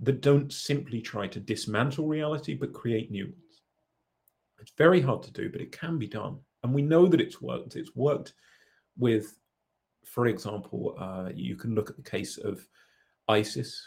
that 0.00 0.20
don't 0.20 0.52
simply 0.52 1.00
try 1.00 1.26
to 1.26 1.40
dismantle 1.40 2.06
reality, 2.06 2.54
but 2.54 2.72
create 2.72 3.10
new 3.10 3.24
ones. 3.24 3.62
It's 4.60 4.72
very 4.76 5.00
hard 5.00 5.22
to 5.24 5.32
do, 5.32 5.50
but 5.50 5.60
it 5.60 5.72
can 5.72 5.98
be 5.98 6.06
done. 6.06 6.38
And 6.62 6.74
we 6.74 6.82
know 6.82 7.06
that 7.06 7.20
it's 7.20 7.40
worked. 7.40 7.76
It's 7.76 7.94
worked 7.94 8.34
with, 8.98 9.38
for 10.04 10.26
example, 10.26 10.96
uh, 10.98 11.30
you 11.34 11.56
can 11.56 11.74
look 11.74 11.90
at 11.90 11.96
the 11.96 12.10
case 12.10 12.38
of 12.38 12.66
ISIS, 13.28 13.82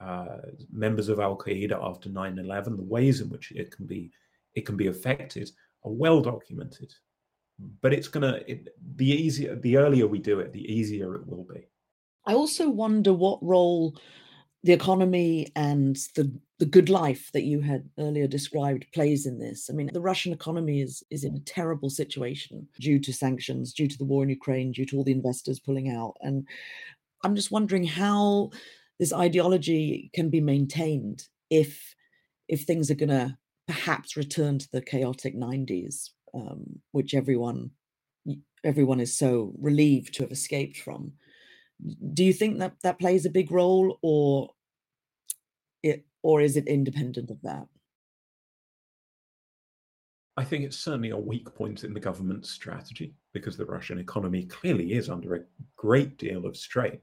uh, 0.00 0.38
members 0.72 1.08
of 1.08 1.20
Al 1.20 1.36
Qaeda 1.36 1.78
after 1.82 2.08
9 2.08 2.38
11, 2.38 2.76
the 2.76 2.82
ways 2.82 3.20
in 3.20 3.28
which 3.28 3.52
it 3.52 3.70
can 3.70 3.86
be 3.86 4.10
it 4.58 4.66
can 4.66 4.76
be 4.76 4.88
affected 4.88 5.50
are 5.84 5.92
well 5.92 6.20
documented. 6.20 6.92
But 7.80 7.92
it's 7.92 8.08
gonna 8.08 8.40
the 8.96 9.10
easier 9.10 9.56
the 9.56 9.76
earlier 9.76 10.06
we 10.06 10.18
do 10.18 10.40
it, 10.40 10.52
the 10.52 10.72
easier 10.72 11.14
it 11.16 11.26
will 11.26 11.44
be. 11.44 11.66
I 12.24 12.34
also 12.34 12.68
wonder 12.68 13.12
what 13.12 13.42
role 13.42 13.98
the 14.62 14.72
economy 14.72 15.48
and 15.56 15.96
the 16.14 16.32
the 16.58 16.66
good 16.66 16.88
life 16.88 17.30
that 17.32 17.44
you 17.44 17.60
had 17.60 17.88
earlier 17.98 18.26
described 18.26 18.86
plays 18.92 19.26
in 19.26 19.38
this. 19.38 19.70
I 19.70 19.72
mean, 19.72 19.90
the 19.92 20.00
Russian 20.00 20.32
economy 20.32 20.82
is 20.82 21.02
is 21.10 21.24
in 21.24 21.36
a 21.36 21.40
terrible 21.40 21.90
situation 21.90 22.68
due 22.80 22.98
to 23.00 23.12
sanctions, 23.12 23.72
due 23.72 23.88
to 23.88 23.98
the 23.98 24.04
war 24.04 24.22
in 24.22 24.28
Ukraine, 24.28 24.72
due 24.72 24.86
to 24.86 24.96
all 24.96 25.04
the 25.04 25.12
investors 25.12 25.60
pulling 25.60 25.88
out. 25.90 26.14
And 26.20 26.46
I'm 27.24 27.34
just 27.34 27.50
wondering 27.50 27.84
how 27.84 28.50
this 28.98 29.12
ideology 29.12 30.10
can 30.12 30.30
be 30.30 30.40
maintained 30.40 31.26
if 31.50 31.94
if 32.48 32.62
things 32.62 32.90
are 32.90 33.00
going 33.02 33.10
to 33.10 33.36
perhaps 33.68 34.16
return 34.16 34.58
to 34.58 34.68
the 34.72 34.82
chaotic 34.82 35.36
90s, 35.36 36.10
um, 36.34 36.80
which 36.90 37.14
everyone 37.14 37.70
everyone 38.64 38.98
is 38.98 39.16
so 39.16 39.52
relieved 39.58 40.12
to 40.12 40.24
have 40.24 40.32
escaped 40.32 40.78
from 40.78 41.12
do 42.12 42.24
you 42.24 42.32
think 42.32 42.58
that 42.58 42.74
that 42.82 42.98
plays 42.98 43.24
a 43.24 43.30
big 43.30 43.50
role 43.50 43.98
or 44.02 44.50
it 45.82 46.04
or 46.22 46.40
is 46.40 46.56
it 46.56 46.66
independent 46.66 47.30
of 47.30 47.40
that 47.42 47.66
I 50.36 50.44
think 50.44 50.64
it's 50.64 50.78
certainly 50.78 51.10
a 51.10 51.16
weak 51.16 51.52
point 51.52 51.82
in 51.82 51.92
the 51.92 51.98
government's 51.98 52.50
strategy 52.50 53.12
because 53.32 53.56
the 53.56 53.64
Russian 53.64 53.98
economy 53.98 54.44
clearly 54.44 54.92
is 54.92 55.10
under 55.10 55.34
a 55.34 55.40
great 55.74 56.16
deal 56.16 56.46
of 56.46 56.56
strain. 56.56 57.00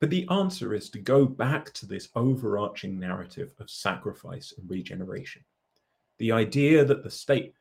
But 0.00 0.10
the 0.10 0.28
answer 0.30 0.74
is 0.74 0.90
to 0.90 0.98
go 0.98 1.26
back 1.26 1.72
to 1.74 1.86
this 1.86 2.08
overarching 2.14 2.98
narrative 2.98 3.52
of 3.58 3.70
sacrifice 3.70 4.54
and 4.56 4.70
regeneration. 4.70 5.42
The 6.18 6.32
idea 6.32 6.84
that 6.84 7.02
the 7.02 7.10
state 7.10 7.54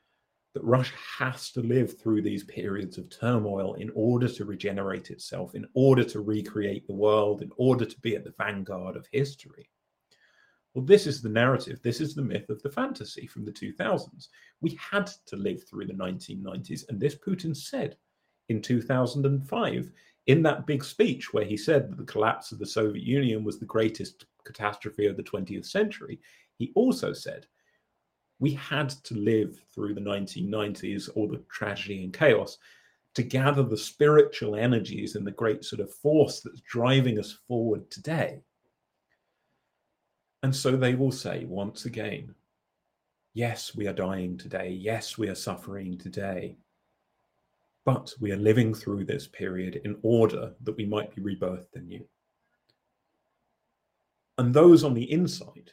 that 0.54 0.64
Russia 0.64 0.96
has 1.20 1.52
to 1.52 1.62
live 1.62 2.00
through 2.00 2.22
these 2.22 2.44
periods 2.44 2.98
of 2.98 3.10
turmoil 3.10 3.76
in 3.76 3.92
order 3.94 4.28
to 4.28 4.46
regenerate 4.46 5.12
itself, 5.12 5.54
in 5.54 5.68
order 5.74 6.04
to 6.04 6.22
recreate 6.22 6.88
the 6.88 6.94
world, 6.94 7.42
in 7.42 7.52
order 7.58 7.86
to 7.86 8.00
be 8.02 8.16
at 8.16 8.24
the 8.24 8.34
vanguard 8.38 8.96
of 8.96 9.08
history. 9.12 9.70
Well, 10.74 10.86
this 10.86 11.08
is 11.08 11.22
the 11.22 11.30
narrative, 11.30 11.82
this 11.82 12.02
is 12.02 12.14
the 12.14 12.22
myth 12.22 12.50
of 12.50 12.62
the 12.62 12.70
fantasy 12.70 13.28
from 13.28 13.46
the 13.46 13.52
2000s. 13.52 14.28
We 14.62 14.80
had 14.80 15.12
to 15.28 15.36
live 15.36 15.68
through 15.68 15.88
the 15.88 15.94
1990s, 15.94 16.88
and 16.90 17.00
this 17.00 17.16
Putin 17.16 17.56
said 17.56 17.98
in 18.50 18.62
2005 18.62 19.92
in 20.28 20.44
that 20.44 20.66
big 20.68 20.84
speech 20.84 21.34
where 21.34 21.46
he 21.46 21.58
said 21.58 21.90
that 21.90 21.98
the 21.98 22.04
collapse 22.04 22.52
of 22.52 22.60
the 22.60 22.66
Soviet 22.66 23.04
Union 23.04 23.44
was 23.44 23.60
the 23.60 23.66
greatest 23.66 24.26
catastrophe 24.44 25.08
of 25.08 25.18
the 25.18 25.24
20th 25.24 25.66
century. 25.66 26.20
He 26.58 26.72
also 26.76 27.14
said 27.14 27.48
we 28.40 28.52
had 28.52 28.90
to 28.90 29.16
live 29.16 29.60
through 29.74 29.96
the 29.96 30.02
1990s, 30.02 31.10
all 31.16 31.28
the 31.28 31.42
tragedy 31.50 32.04
and 32.04 32.14
chaos, 32.14 32.58
to 33.16 33.24
gather 33.24 33.64
the 33.64 33.78
spiritual 33.78 34.56
energies 34.56 35.16
and 35.16 35.26
the 35.26 35.32
great 35.32 35.66
sort 35.66 35.80
of 35.80 35.92
force 35.92 36.42
that's 36.42 36.62
driving 36.62 37.18
us 37.18 37.40
forward 37.48 37.90
today. 37.90 38.42
And 40.44 40.56
so 40.56 40.76
they 40.76 40.94
will 40.94 41.12
say 41.12 41.46
once 41.46 41.86
again, 41.86 42.36
yes, 43.34 43.76
we 43.76 43.88
are 43.88 43.94
dying 43.94 44.38
today. 44.38 44.70
Yes, 44.70 45.18
we 45.18 45.30
are 45.30 45.36
suffering 45.36 45.98
today. 45.98 46.58
But 47.88 48.14
we 48.20 48.34
are 48.34 48.38
living 48.38 48.74
through 48.74 49.06
this 49.06 49.30
period 49.30 49.80
in 49.86 49.96
order 50.02 50.52
that 50.60 50.76
we 50.76 50.86
might 50.86 51.16
be 51.16 51.22
rebirthed 51.22 51.74
anew. 51.74 52.06
And 54.38 54.54
those 54.54 54.84
on 54.84 54.94
the 54.94 55.10
inside 55.10 55.72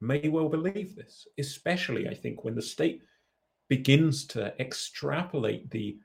may 0.00 0.30
well 0.30 0.48
believe 0.48 0.96
this, 0.96 1.28
especially, 1.36 2.08
I 2.08 2.14
think, 2.14 2.42
when 2.42 2.54
the 2.54 2.62
state 2.62 3.02
begins 3.68 4.24
to 4.28 4.58
extrapolate 4.58 5.70
the 5.70 5.98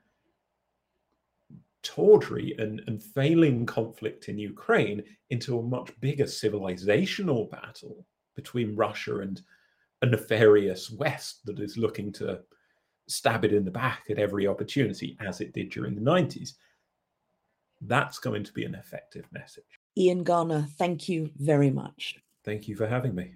tawdry 1.82 2.54
and, 2.58 2.82
and 2.86 3.02
failing 3.02 3.64
conflict 3.64 4.28
in 4.28 4.36
Ukraine 4.36 5.02
into 5.30 5.58
a 5.58 5.62
much 5.62 5.98
bigger 5.98 6.24
civilizational 6.26 7.50
battle 7.50 8.04
between 8.36 8.76
Russia 8.76 9.20
and 9.20 9.40
a 10.02 10.06
nefarious 10.06 10.90
West 10.90 11.46
that 11.46 11.58
is 11.58 11.78
looking 11.78 12.12
to 12.12 12.42
stab 13.12 13.44
it 13.44 13.52
in 13.52 13.64
the 13.64 13.70
back 13.70 14.04
at 14.10 14.18
every 14.18 14.46
opportunity, 14.46 15.16
as 15.20 15.40
it 15.40 15.52
did 15.52 15.70
during 15.70 15.94
the 15.94 16.00
90s. 16.00 16.52
That's 17.80 18.18
going 18.18 18.44
to 18.44 18.52
be 18.52 18.64
an 18.64 18.74
effective 18.74 19.26
message. 19.32 19.64
Ian 19.98 20.22
Garner, 20.22 20.66
thank 20.78 21.08
you 21.08 21.30
very 21.36 21.70
much. 21.70 22.16
Thank 22.44 22.66
you 22.68 22.76
for 22.76 22.86
having 22.86 23.14
me. 23.14 23.34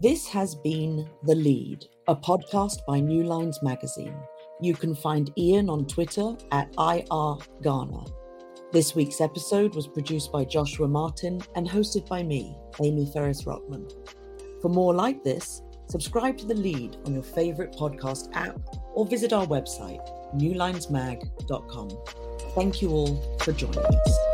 This 0.00 0.26
has 0.28 0.54
been 0.54 1.08
The 1.24 1.34
Lead, 1.34 1.84
a 2.08 2.16
podcast 2.16 2.78
by 2.86 3.00
New 3.00 3.24
Lines 3.24 3.58
Magazine. 3.62 4.14
You 4.60 4.74
can 4.74 4.94
find 4.94 5.32
Ian 5.38 5.68
on 5.68 5.86
Twitter 5.86 6.36
at 6.50 6.74
IR 6.78 7.36
This 8.72 8.94
week's 8.94 9.20
episode 9.20 9.74
was 9.74 9.86
produced 9.86 10.32
by 10.32 10.44
Joshua 10.44 10.88
Martin 10.88 11.42
and 11.56 11.68
hosted 11.68 12.08
by 12.08 12.22
me, 12.22 12.56
Amie 12.80 13.10
Ferris-Rotman. 13.12 13.90
For 14.60 14.68
more 14.68 14.94
like 14.94 15.22
this, 15.24 15.62
subscribe 15.92 16.38
to 16.38 16.46
The 16.46 16.54
Lead 16.54 16.96
on 17.04 17.12
your 17.12 17.22
favorite 17.22 17.72
podcast 17.72 18.30
app 18.32 18.58
or 18.94 19.04
visit 19.04 19.34
our 19.34 19.46
website, 19.46 20.00
newlinesmag.com. 20.34 21.90
Thank 22.54 22.80
you 22.80 22.90
all 22.90 23.38
for 23.40 23.52
joining 23.52 23.84
us. 23.84 24.31